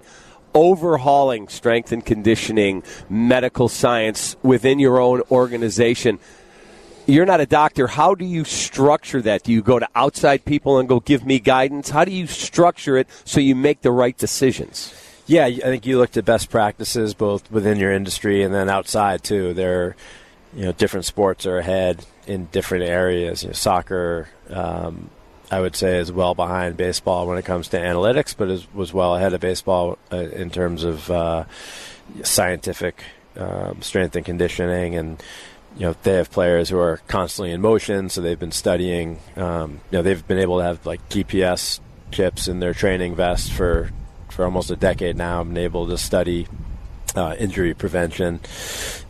overhauling 0.53 1.47
strength 1.47 1.91
and 1.91 2.05
conditioning, 2.05 2.83
medical 3.09 3.67
science 3.69 4.35
within 4.43 4.79
your 4.79 4.99
own 4.99 5.21
organization 5.31 6.19
you're 7.07 7.25
not 7.25 7.41
a 7.41 7.45
doctor. 7.45 7.87
How 7.87 8.15
do 8.15 8.25
you 8.25 8.43
structure 8.43 9.21
that? 9.23 9.43
Do 9.43 9.51
you 9.51 9.61
go 9.61 9.79
to 9.79 9.87
outside 9.95 10.45
people 10.45 10.79
and 10.79 10.87
go 10.87 10.99
give 10.99 11.25
me 11.25 11.39
guidance? 11.39 11.89
How 11.89 12.05
do 12.05 12.11
you 12.11 12.27
structure 12.27 12.97
it 12.97 13.07
so 13.25 13.39
you 13.39 13.55
make 13.55 13.81
the 13.81 13.91
right 13.91 14.17
decisions? 14.17 14.93
Yeah, 15.27 15.45
I 15.45 15.59
think 15.59 15.85
you 15.85 15.97
looked 15.97 16.17
at 16.17 16.25
best 16.25 16.49
practices 16.49 17.13
both 17.13 17.49
within 17.51 17.77
your 17.77 17.91
industry 17.91 18.43
and 18.43 18.53
then 18.53 18.69
outside 18.69 19.23
too. 19.23 19.53
There, 19.53 19.95
you 20.53 20.65
know, 20.65 20.71
different 20.73 21.05
sports 21.05 21.45
are 21.45 21.57
ahead 21.57 22.05
in 22.27 22.45
different 22.45 22.85
areas. 22.85 23.43
You 23.43 23.49
know, 23.49 23.53
soccer, 23.53 24.29
um, 24.49 25.09
I 25.51 25.59
would 25.59 25.75
say, 25.75 25.97
is 25.97 26.11
well 26.11 26.33
behind 26.33 26.77
baseball 26.77 27.27
when 27.27 27.37
it 27.37 27.43
comes 27.43 27.67
to 27.69 27.77
analytics, 27.77 28.33
but 28.35 28.49
is, 28.49 28.73
was 28.73 28.93
well 28.93 29.15
ahead 29.15 29.33
of 29.33 29.41
baseball 29.41 29.97
uh, 30.11 30.17
in 30.17 30.49
terms 30.49 30.85
of 30.85 31.11
uh, 31.11 31.43
scientific 32.23 33.03
um, 33.35 33.81
strength 33.81 34.15
and 34.15 34.25
conditioning 34.25 34.95
and 34.95 35.21
you 35.77 35.85
know 35.85 35.95
they 36.03 36.15
have 36.15 36.31
players 36.31 36.69
who 36.69 36.77
are 36.77 36.97
constantly 37.07 37.51
in 37.51 37.61
motion, 37.61 38.09
so 38.09 38.21
they've 38.21 38.39
been 38.39 38.51
studying. 38.51 39.19
Um, 39.35 39.79
you 39.89 39.97
know 39.97 40.01
they've 40.01 40.25
been 40.27 40.39
able 40.39 40.57
to 40.57 40.63
have 40.65 40.85
like 40.85 41.07
GPS 41.09 41.79
chips 42.11 42.47
in 42.47 42.59
their 42.59 42.73
training 42.73 43.15
vest 43.15 43.51
for 43.51 43.91
for 44.29 44.45
almost 44.45 44.69
a 44.69 44.75
decade 44.75 45.15
now. 45.15 45.43
Been 45.43 45.57
able 45.57 45.87
to 45.87 45.97
study 45.97 46.47
uh, 47.15 47.35
injury 47.37 47.73
prevention 47.73 48.39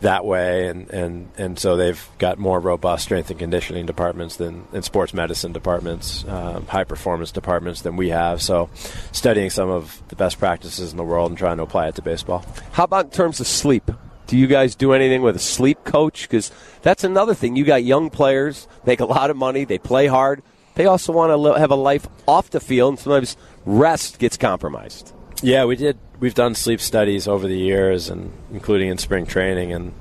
that 0.00 0.24
way, 0.24 0.68
and, 0.68 0.90
and, 0.90 1.30
and 1.38 1.58
so 1.58 1.76
they've 1.76 2.08
got 2.18 2.38
more 2.38 2.58
robust 2.60 3.04
strength 3.04 3.30
and 3.30 3.38
conditioning 3.38 3.86
departments 3.86 4.36
than 4.36 4.64
and 4.72 4.84
sports 4.84 5.14
medicine 5.14 5.52
departments, 5.52 6.24
um, 6.26 6.66
high 6.66 6.84
performance 6.84 7.30
departments 7.30 7.82
than 7.82 7.96
we 7.96 8.08
have. 8.08 8.42
So, 8.42 8.70
studying 9.12 9.50
some 9.50 9.70
of 9.70 10.02
the 10.08 10.16
best 10.16 10.38
practices 10.38 10.90
in 10.90 10.96
the 10.96 11.04
world 11.04 11.30
and 11.30 11.38
trying 11.38 11.58
to 11.58 11.62
apply 11.62 11.88
it 11.88 11.94
to 11.96 12.02
baseball. 12.02 12.44
How 12.72 12.84
about 12.84 13.06
in 13.06 13.10
terms 13.12 13.40
of 13.40 13.46
sleep? 13.46 13.90
Do 14.26 14.38
you 14.38 14.46
guys 14.46 14.74
do 14.74 14.92
anything 14.92 15.22
with 15.22 15.36
a 15.36 15.40
sleep 15.40 15.84
coach? 15.84 16.22
Because 16.22 16.50
that's 16.82 17.04
another 17.04 17.34
thing. 17.34 17.54
You 17.54 17.64
got 17.64 17.84
young 17.84 18.08
players, 18.08 18.66
make 18.86 19.00
a 19.00 19.04
lot 19.04 19.30
of 19.30 19.36
money, 19.36 19.64
they 19.64 19.78
play 19.78 20.06
hard. 20.06 20.42
They 20.74 20.86
also 20.86 21.12
want 21.12 21.30
to 21.32 21.60
have 21.60 21.70
a 21.70 21.76
life 21.76 22.06
off 22.26 22.50
the 22.50 22.60
field, 22.60 22.92
and 22.92 22.98
sometimes 22.98 23.36
rest 23.66 24.18
gets 24.18 24.38
compromised. 24.38 25.12
Yeah, 25.42 25.64
we 25.64 25.76
did. 25.76 25.98
We've 26.20 26.34
done 26.34 26.54
sleep 26.54 26.80
studies 26.80 27.26
over 27.26 27.46
the 27.46 27.58
years, 27.58 28.08
and 28.08 28.32
including 28.52 28.88
in 28.88 28.98
spring 28.98 29.26
training, 29.26 29.72
and 29.72 29.92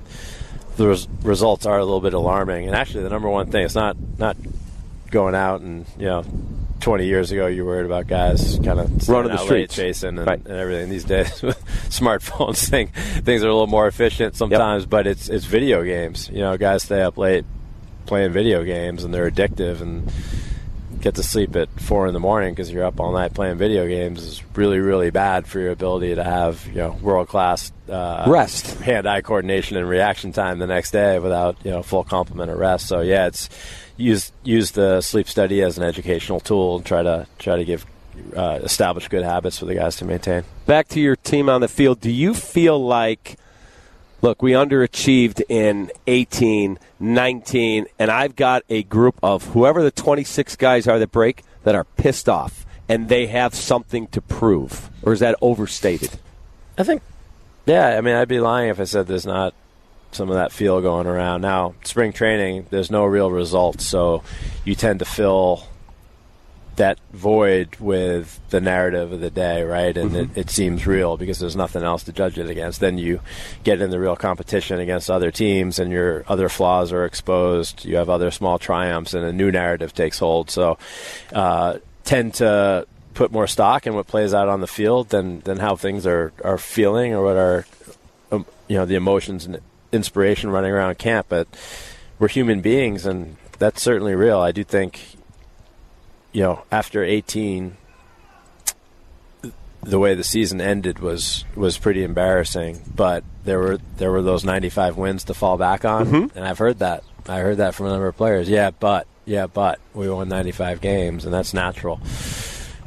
the 0.77 0.89
res- 0.89 1.07
results 1.23 1.65
are 1.65 1.79
a 1.79 1.83
little 1.83 2.01
bit 2.01 2.13
alarming. 2.13 2.67
And 2.67 2.75
actually, 2.75 3.03
the 3.03 3.09
number 3.09 3.27
one 3.27 3.51
thing 3.51 3.65
it's 3.65 3.75
not 3.75 3.97
not 4.17 4.37
going 5.09 5.35
out 5.35 5.59
and 5.59 5.85
you 5.97 6.05
know 6.05 6.23
20 6.81 7.05
years 7.05 7.31
ago, 7.31 7.47
you 7.47 7.63
were 7.63 7.73
worried 7.73 7.85
about 7.85 8.07
guys 8.07 8.59
kind 8.63 8.79
of 8.79 9.07
running 9.07 9.31
the 9.31 9.37
streets, 9.37 9.75
chasing, 9.75 10.17
and, 10.17 10.27
right. 10.27 10.39
and, 10.45 10.55
everything. 10.55 10.89
These 10.89 11.03
days, 11.03 11.27
smartphones, 11.89 12.67
thing, 12.67 12.87
things 12.87 13.43
are 13.43 13.47
a 13.47 13.53
little 13.53 13.67
more 13.67 13.87
efficient 13.87 14.35
sometimes. 14.35 14.83
Yep. 14.83 14.89
But 14.89 15.07
it's 15.07 15.29
it's 15.29 15.45
video 15.45 15.83
games. 15.83 16.29
You 16.29 16.39
know, 16.39 16.57
guys 16.57 16.83
stay 16.83 17.01
up 17.01 17.17
late 17.17 17.45
playing 18.05 18.31
video 18.31 18.63
games, 18.63 19.03
and 19.03 19.13
they're 19.13 19.29
addictive, 19.29 19.81
and 19.81 20.11
get 21.01 21.15
to 21.15 21.23
sleep 21.23 21.55
at 21.55 21.69
four 21.79 22.07
in 22.07 22.13
the 22.13 22.19
morning 22.19 22.53
because 22.53 22.71
you're 22.71 22.85
up 22.85 22.99
all 22.99 23.11
night 23.11 23.33
playing 23.33 23.57
video 23.57 23.87
games 23.87 24.23
is 24.23 24.41
really 24.55 24.79
really 24.79 25.09
bad 25.09 25.47
for 25.47 25.59
your 25.59 25.71
ability 25.71 26.15
to 26.15 26.23
have 26.23 26.65
you 26.67 26.75
know 26.75 26.91
world 27.01 27.27
class 27.27 27.71
uh, 27.89 28.25
rest, 28.27 28.79
hand 28.79 29.07
eye 29.07 29.21
coordination, 29.21 29.77
and 29.77 29.87
reaction 29.87 30.31
time 30.31 30.59
the 30.59 30.67
next 30.67 30.91
day 30.91 31.19
without 31.19 31.57
you 31.63 31.71
know 31.71 31.83
full 31.83 32.03
complement 32.03 32.49
of 32.49 32.57
rest. 32.57 32.87
So 32.87 33.01
yeah, 33.01 33.27
it's 33.27 33.49
use 33.97 34.31
use 34.43 34.71
the 34.71 35.01
sleep 35.01 35.27
study 35.27 35.61
as 35.61 35.77
an 35.77 35.83
educational 35.83 36.39
tool 36.39 36.77
and 36.77 36.85
try 36.85 37.03
to 37.03 37.27
try 37.37 37.57
to 37.57 37.65
give 37.65 37.85
uh, 38.35 38.59
establish 38.63 39.07
good 39.07 39.23
habits 39.23 39.57
for 39.57 39.65
the 39.65 39.75
guys 39.75 39.97
to 39.97 40.05
maintain. 40.05 40.43
Back 40.65 40.87
to 40.89 40.99
your 40.99 41.15
team 41.15 41.49
on 41.49 41.61
the 41.61 41.67
field, 41.67 41.99
do 41.99 42.11
you 42.11 42.33
feel 42.33 42.83
like 42.83 43.37
look, 44.21 44.41
we 44.41 44.51
underachieved 44.51 45.41
in 45.49 45.91
18, 46.07 46.79
19, 46.99 47.85
and 47.99 48.11
I've 48.11 48.35
got 48.35 48.63
a 48.69 48.83
group 48.83 49.19
of 49.23 49.45
whoever 49.45 49.83
the 49.83 49.91
26 49.91 50.55
guys 50.55 50.87
are 50.87 50.99
that 50.99 51.11
break 51.11 51.43
that 51.63 51.75
are 51.75 51.83
pissed 51.83 52.29
off 52.29 52.65
and 52.87 53.07
they 53.07 53.27
have 53.27 53.55
something 53.55 54.07
to 54.07 54.21
prove? 54.21 54.89
Or 55.01 55.13
is 55.13 55.21
that 55.21 55.35
overstated? 55.41 56.11
I 56.77 56.83
think, 56.83 57.01
yeah, 57.65 57.97
I 57.97 58.01
mean, 58.01 58.15
I'd 58.15 58.27
be 58.27 58.39
lying 58.39 58.69
if 58.69 58.79
I 58.79 58.83
said 58.83 59.07
there's 59.07 59.25
not 59.25 59.53
some 60.11 60.29
of 60.29 60.35
that 60.35 60.51
feel 60.51 60.81
going 60.81 61.07
around. 61.07 61.41
Now, 61.41 61.73
spring 61.83 62.11
training, 62.11 62.67
there's 62.69 62.91
no 62.91 63.05
real 63.05 63.31
results, 63.31 63.85
so 63.85 64.23
you 64.65 64.75
tend 64.75 64.99
to 64.99 65.05
fill 65.05 65.67
that 66.81 66.97
void 67.13 67.75
with 67.79 68.39
the 68.49 68.59
narrative 68.59 69.11
of 69.11 69.19
the 69.19 69.29
day, 69.29 69.61
right? 69.61 69.95
And 69.95 70.09
mm-hmm. 70.09 70.31
it, 70.31 70.47
it, 70.47 70.49
seems 70.49 70.87
real 70.87 71.15
because 71.15 71.37
there's 71.37 71.55
nothing 71.55 71.83
else 71.83 72.01
to 72.05 72.11
judge 72.11 72.39
it 72.39 72.49
against. 72.49 72.79
Then 72.79 72.97
you 72.97 73.21
get 73.63 73.83
in 73.83 73.91
the 73.91 73.99
real 73.99 74.15
competition 74.15 74.79
against 74.79 75.11
other 75.11 75.29
teams, 75.29 75.77
and 75.77 75.91
your 75.91 76.25
other 76.27 76.49
flaws 76.49 76.91
are 76.91 77.05
exposed. 77.05 77.85
You 77.85 77.97
have 77.97 78.09
other 78.09 78.31
small 78.31 78.57
triumphs, 78.57 79.13
and 79.13 79.23
a 79.23 79.31
new 79.31 79.51
narrative 79.51 79.93
takes 79.93 80.17
hold. 80.17 80.49
So, 80.49 80.79
uh, 81.31 81.77
tend 82.03 82.33
to 82.35 82.87
put 83.13 83.31
more 83.31 83.45
stock 83.45 83.85
in 83.85 83.93
what 83.93 84.07
plays 84.07 84.33
out 84.33 84.49
on 84.49 84.59
the 84.61 84.67
field 84.67 85.09
than 85.09 85.41
than 85.41 85.59
how 85.59 85.75
things 85.75 86.07
are 86.07 86.33
are 86.43 86.57
feeling 86.57 87.13
or 87.13 87.23
what 87.23 87.37
are 87.37 87.65
um, 88.31 88.43
you 88.67 88.75
know 88.75 88.87
the 88.87 88.95
emotions 88.95 89.45
and 89.45 89.59
inspiration 89.91 90.49
running 90.49 90.71
around 90.71 90.97
camp, 90.97 91.27
but 91.29 91.47
we're 92.17 92.27
human 92.27 92.61
beings, 92.61 93.05
and 93.05 93.37
that's 93.59 93.83
certainly 93.83 94.15
real. 94.15 94.39
I 94.39 94.51
do 94.51 94.63
think, 94.63 95.15
you 96.31 96.43
know, 96.43 96.63
after 96.71 97.03
18, 97.03 97.77
the 99.83 99.99
way 99.99 100.13
the 100.13 100.23
season 100.23 100.61
ended 100.61 100.99
was 100.99 101.45
was 101.55 101.77
pretty 101.77 102.03
embarrassing. 102.03 102.81
But 102.93 103.23
there 103.43 103.59
were 103.59 103.79
there 103.97 104.11
were 104.11 104.21
those 104.21 104.43
95 104.43 104.97
wins 104.97 105.23
to 105.25 105.33
fall 105.33 105.57
back 105.57 105.85
on, 105.85 106.05
mm-hmm. 106.05 106.37
and 106.37 106.47
I've 106.47 106.57
heard 106.57 106.79
that. 106.79 107.03
I 107.27 107.39
heard 107.39 107.57
that 107.57 107.75
from 107.75 107.87
a 107.87 107.89
number 107.89 108.07
of 108.07 108.17
players. 108.17 108.49
Yeah, 108.49 108.71
but 108.71 109.07
yeah, 109.25 109.47
but 109.47 109.79
we 109.93 110.09
won 110.09 110.27
95 110.29 110.81
games, 110.81 111.25
and 111.25 111.33
that's 111.33 111.53
natural. 111.53 111.99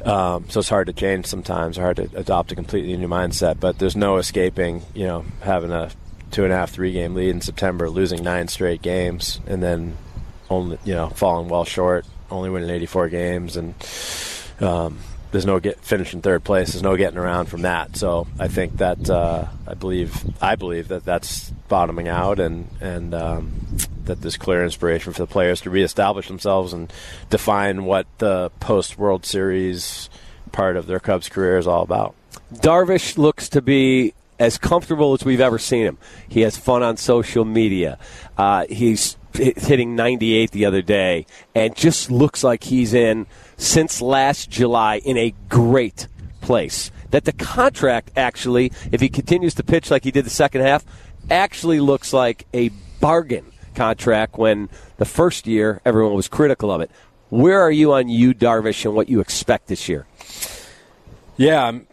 Um, 0.03 0.49
so 0.49 0.59
it's 0.59 0.69
hard 0.69 0.87
to 0.87 0.93
change 0.93 1.25
sometimes, 1.25 1.77
hard 1.77 1.95
to 1.97 2.09
adopt 2.15 2.51
a 2.51 2.55
completely 2.55 2.95
new 2.95 3.07
mindset. 3.07 3.59
But 3.59 3.79
there's 3.79 3.95
no 3.95 4.17
escaping, 4.17 4.83
you 4.93 5.07
know, 5.07 5.25
having 5.41 5.71
a 5.71 5.89
two 6.31 6.43
and 6.43 6.53
a 6.53 6.55
half, 6.55 6.71
three 6.71 6.91
game 6.91 7.15
lead 7.15 7.29
in 7.29 7.41
September, 7.41 7.89
losing 7.89 8.23
nine 8.23 8.47
straight 8.47 8.81
games, 8.81 9.39
and 9.47 9.63
then 9.63 9.97
only, 10.49 10.77
you 10.83 10.93
know, 10.93 11.09
falling 11.09 11.47
well 11.47 11.65
short, 11.65 12.05
only 12.31 12.49
winning 12.49 12.69
84 12.69 13.09
games, 13.09 13.57
and 13.57 13.73
um, 14.59 14.99
there's 15.31 15.45
no 15.45 15.59
get 15.59 15.79
finishing 15.79 16.21
third 16.21 16.43
place. 16.43 16.71
There's 16.71 16.83
no 16.83 16.95
getting 16.95 17.17
around 17.17 17.47
from 17.47 17.63
that. 17.63 17.97
So 17.97 18.27
I 18.39 18.47
think 18.47 18.77
that 18.77 19.09
uh, 19.09 19.47
I 19.67 19.73
believe 19.73 20.13
I 20.41 20.55
believe 20.55 20.87
that 20.89 21.05
that's 21.05 21.49
bottoming 21.67 22.07
out, 22.07 22.39
and 22.39 22.69
and 22.79 23.13
um, 23.13 23.53
that 24.05 24.21
there's 24.21 24.37
clear 24.37 24.63
inspiration 24.63 25.13
for 25.13 25.19
the 25.19 25.27
players 25.27 25.61
to 25.61 25.69
reestablish 25.69 26.27
themselves 26.27 26.73
and 26.73 26.91
define 27.29 27.85
what 27.85 28.07
the 28.19 28.51
post 28.59 28.97
World 28.97 29.25
Series 29.25 30.09
part 30.51 30.77
of 30.77 30.87
their 30.87 30.99
Cubs 30.99 31.27
career 31.27 31.57
is 31.57 31.67
all 31.67 31.83
about. 31.83 32.15
Darvish 32.53 33.17
looks 33.17 33.49
to 33.49 33.61
be 33.61 34.13
as 34.39 34.57
comfortable 34.57 35.13
as 35.13 35.25
we've 35.25 35.41
ever 35.41 35.59
seen 35.59 35.85
him. 35.85 35.97
He 36.27 36.41
has 36.41 36.57
fun 36.57 36.83
on 36.83 36.97
social 36.97 37.45
media. 37.45 37.97
Uh, 38.37 38.65
he's 38.69 39.17
hitting 39.37 39.95
98 39.95 40.51
the 40.51 40.65
other 40.65 40.81
day 40.81 41.25
and 41.53 41.75
just 41.75 42.11
looks 42.11 42.43
like 42.43 42.63
he's 42.63 42.93
in 42.93 43.25
since 43.57 44.01
last 44.01 44.49
July 44.49 44.97
in 44.99 45.17
a 45.17 45.33
great 45.49 46.07
place. 46.41 46.91
That 47.11 47.25
the 47.25 47.33
contract 47.33 48.11
actually, 48.15 48.71
if 48.91 49.01
he 49.01 49.09
continues 49.09 49.53
to 49.55 49.63
pitch 49.63 49.91
like 49.91 50.03
he 50.03 50.11
did 50.11 50.25
the 50.25 50.29
second 50.29 50.61
half, 50.61 50.83
actually 51.29 51.79
looks 51.79 52.13
like 52.13 52.45
a 52.53 52.69
bargain 52.99 53.45
contract 53.73 54.37
when 54.37 54.69
the 54.97 55.05
first 55.05 55.47
year 55.47 55.81
everyone 55.85 56.13
was 56.13 56.27
critical 56.27 56.71
of 56.71 56.81
it. 56.81 56.91
Where 57.29 57.61
are 57.61 57.71
you 57.71 57.93
on 57.93 58.07
Yu 58.07 58.33
Darvish 58.33 58.85
and 58.85 58.95
what 58.95 59.09
you 59.09 59.19
expect 59.19 59.67
this 59.67 59.89
year? 59.89 60.05
Yeah, 61.37 61.65
I'm 61.65 61.87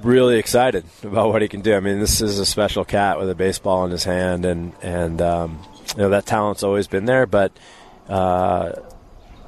really 0.00 0.38
excited 0.38 0.84
about 1.02 1.28
what 1.28 1.42
he 1.42 1.48
can 1.48 1.60
do. 1.60 1.74
I 1.74 1.80
mean, 1.80 2.00
this 2.00 2.20
is 2.20 2.38
a 2.38 2.46
special 2.46 2.84
cat 2.84 3.18
with 3.18 3.30
a 3.30 3.34
baseball 3.34 3.84
in 3.84 3.90
his 3.90 4.04
hand, 4.04 4.44
and 4.44 4.72
and 4.82 5.22
um, 5.22 5.60
you 5.96 6.02
know 6.02 6.10
that 6.10 6.26
talent's 6.26 6.62
always 6.62 6.86
been 6.86 7.04
there, 7.04 7.26
but. 7.26 7.52
Uh, 8.08 8.72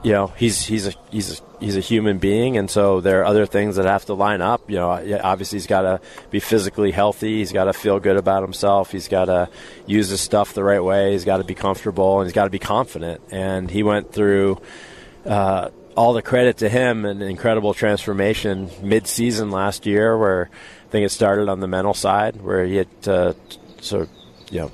you 0.03 0.12
know 0.12 0.29
he's 0.29 0.64
he's 0.64 0.87
a 0.87 0.92
he's 1.11 1.40
a, 1.40 1.42
he's 1.61 1.76
a 1.76 1.81
human 1.81 2.18
being, 2.18 2.57
and 2.57 2.70
so 2.70 3.00
there 3.00 3.20
are 3.20 3.24
other 3.24 3.46
things 3.46 3.76
that 3.76 3.85
have 3.85 4.05
to 4.07 4.14
line 4.14 4.40
up. 4.40 4.70
You 4.70 4.76
know, 4.76 4.90
obviously 5.22 5.57
he's 5.57 5.66
got 5.66 5.83
to 5.83 6.00
be 6.31 6.40
physically 6.40 6.90
healthy. 6.90 7.38
He's 7.38 7.53
got 7.53 7.64
to 7.64 7.72
feel 7.72 8.00
good 8.00 8.16
about 8.16 8.42
himself. 8.42 8.92
He's 8.92 9.09
got 9.09 9.26
to 9.26 9.50
use 9.87 10.09
his 10.09 10.20
stuff 10.20 10.55
the 10.55 10.64
right 10.64 10.83
way. 10.83 11.12
He's 11.12 11.24
got 11.24 11.38
to 11.38 11.44
be 11.44 11.55
comfortable, 11.55 12.20
and 12.20 12.26
he's 12.26 12.35
got 12.35 12.44
to 12.44 12.50
be 12.50 12.59
confident. 12.59 13.20
And 13.31 13.70
he 13.70 13.83
went 13.83 14.12
through. 14.12 14.61
Uh, 15.24 15.70
all 15.96 16.12
the 16.14 16.22
credit 16.22 16.59
to 16.59 16.68
him, 16.68 17.05
an 17.05 17.20
incredible 17.20 17.74
transformation 17.74 18.70
mid-season 18.81 19.50
last 19.50 19.87
year, 19.87 20.16
where 20.16 20.48
I 20.87 20.88
think 20.88 21.05
it 21.05 21.11
started 21.11 21.48
on 21.48 21.61
the 21.61 21.66
mental 21.66 21.94
side, 21.94 22.40
where 22.40 22.64
he 22.64 22.76
had 22.76 23.03
to 23.03 23.37
sort 23.81 24.03
of, 24.05 24.11
you 24.50 24.61
know, 24.61 24.72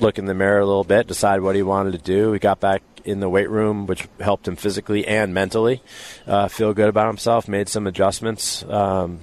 look 0.00 0.18
in 0.18 0.26
the 0.26 0.34
mirror 0.34 0.60
a 0.60 0.66
little 0.66 0.84
bit, 0.84 1.06
decide 1.06 1.40
what 1.40 1.56
he 1.56 1.62
wanted 1.62 1.92
to 1.92 1.98
do. 1.98 2.32
He 2.32 2.38
got 2.38 2.60
back 2.60 2.82
in 3.04 3.20
the 3.20 3.28
weight 3.28 3.50
room, 3.50 3.86
which 3.86 4.08
helped 4.20 4.48
him 4.48 4.56
physically 4.56 5.06
and 5.06 5.34
mentally 5.34 5.82
uh, 6.26 6.48
feel 6.48 6.72
good 6.72 6.88
about 6.88 7.08
himself. 7.08 7.48
Made 7.48 7.68
some 7.68 7.86
adjustments 7.86 8.64
um, 8.64 9.20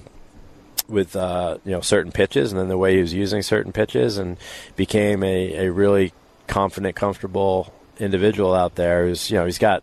with 0.88 1.16
uh, 1.16 1.58
you 1.64 1.72
know 1.72 1.80
certain 1.80 2.12
pitches, 2.12 2.52
and 2.52 2.60
then 2.60 2.68
the 2.68 2.78
way 2.78 2.96
he 2.96 3.00
was 3.00 3.12
using 3.12 3.42
certain 3.42 3.72
pitches, 3.72 4.18
and 4.18 4.36
became 4.76 5.22
a, 5.22 5.66
a 5.66 5.72
really 5.72 6.12
confident, 6.46 6.96
comfortable 6.96 7.72
individual 7.98 8.54
out 8.54 8.74
there. 8.76 9.06
Who's 9.06 9.30
you 9.30 9.38
know 9.38 9.46
he's 9.46 9.58
got 9.58 9.82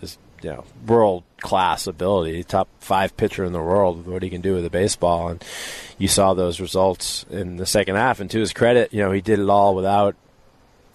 this 0.00 0.18
you 0.42 0.50
know 0.50 0.64
world 0.86 1.24
class 1.40 1.86
ability, 1.86 2.44
top 2.44 2.68
five 2.80 3.16
pitcher 3.16 3.44
in 3.44 3.52
the 3.52 3.62
world. 3.62 4.06
What 4.06 4.22
he 4.22 4.30
can 4.30 4.40
do 4.40 4.54
with 4.54 4.66
a 4.66 4.70
baseball, 4.70 5.28
and 5.28 5.44
you 5.96 6.08
saw 6.08 6.34
those 6.34 6.60
results 6.60 7.24
in 7.30 7.56
the 7.56 7.66
second 7.66 7.96
half. 7.96 8.20
And 8.20 8.30
to 8.30 8.40
his 8.40 8.52
credit, 8.52 8.92
you 8.92 9.00
know 9.00 9.12
he 9.12 9.20
did 9.20 9.38
it 9.38 9.48
all 9.48 9.74
without. 9.74 10.16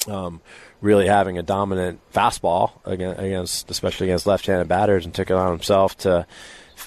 Um, 0.08 0.42
really 0.82 1.08
having 1.08 1.38
a 1.38 1.44
dominant 1.44 2.00
fastball 2.13 2.72
against, 2.86 3.72
especially 3.72 4.08
against 4.08 4.28
left-handed 4.28 4.68
batters, 4.68 5.06
and 5.06 5.13
took 5.13 5.30
it 5.30 5.36
on 5.36 5.52
himself 5.52 5.98
to 6.00 6.26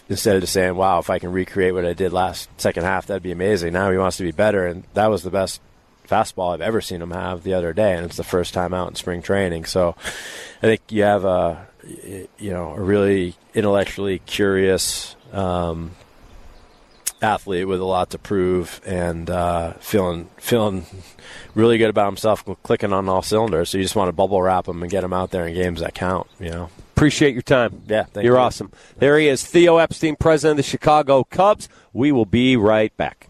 instead 0.09 0.37
of 0.37 0.43
just 0.43 0.53
saying, 0.53 0.77
"Wow, 0.77 0.99
if 0.99 1.11
I 1.11 1.19
can 1.19 1.33
recreate 1.33 1.75
what 1.75 1.87
I 1.87 1.95
did 1.95 2.13
last 2.13 2.49
second 2.61 2.85
half, 2.85 3.07
that'd 3.07 3.23
be 3.23 3.33
amazing." 3.33 3.73
Now 3.73 3.91
he 3.91 3.99
wants 3.99 4.19
to 4.19 4.23
be 4.23 4.33
better, 4.33 4.67
and 4.67 4.85
that 4.95 5.07
was 5.07 5.23
the 5.23 5.31
best 5.31 5.61
fastball 6.09 6.55
I've 6.55 6.61
ever 6.61 6.81
seen 6.81 7.03
him 7.03 7.11
have 7.11 7.43
the 7.43 7.55
other 7.55 7.73
day, 7.73 7.95
and 7.95 8.05
it's 8.05 8.17
the 8.17 8.25
first 8.25 8.55
time 8.55 8.73
out 8.75 8.89
in 8.89 8.95
spring 8.95 9.23
training. 9.23 9.65
So 9.65 9.97
I 10.63 10.67
think 10.67 10.83
you 10.91 11.03
have 11.03 11.25
a 11.25 11.67
you 12.39 12.51
know 12.51 12.73
a 12.73 12.81
really 12.81 13.35
intellectually 13.55 14.19
curious 14.21 15.17
um, 15.33 15.93
athlete 17.23 17.67
with 17.67 17.81
a 17.81 17.85
lot 17.85 18.11
to 18.11 18.19
prove 18.19 18.81
and 18.85 19.31
uh, 19.31 19.73
feeling 19.75 20.29
feeling 20.37 20.87
really 21.55 21.79
good 21.79 21.91
about 21.91 22.07
himself, 22.07 22.45
clicking 22.63 22.93
on 22.93 23.09
all 23.09 23.23
cylinders. 23.23 23.71
So 23.71 23.79
you 23.79 23.85
just 23.85 23.97
want 23.97 24.09
to 24.09 24.13
bubble 24.13 24.41
wrap 24.41 24.69
him 24.69 24.83
and 24.83 24.91
get 24.91 25.05
him 25.05 25.13
out 25.13 25.31
there 25.31 25.47
in 25.47 25.55
games 25.55 25.81
that 25.81 25.95
count. 25.95 26.27
You 26.39 26.51
know. 26.51 26.71
Appreciate 26.97 27.35
your 27.35 27.43
time. 27.43 27.83
Yeah, 27.87 28.07
you're 28.15 28.25
you. 28.25 28.37
awesome. 28.37 28.73
There 28.99 29.19
he 29.19 29.29
is, 29.29 29.45
Theo 29.45 29.77
Epstein, 29.77 30.17
president 30.17 30.59
of 30.59 30.65
the 30.65 30.71
Chicago 30.71 31.25
Cubs. 31.25 31.69
We 31.93 32.11
will 32.11 32.25
be 32.25 32.57
right 32.57 32.97
back. 32.97 33.29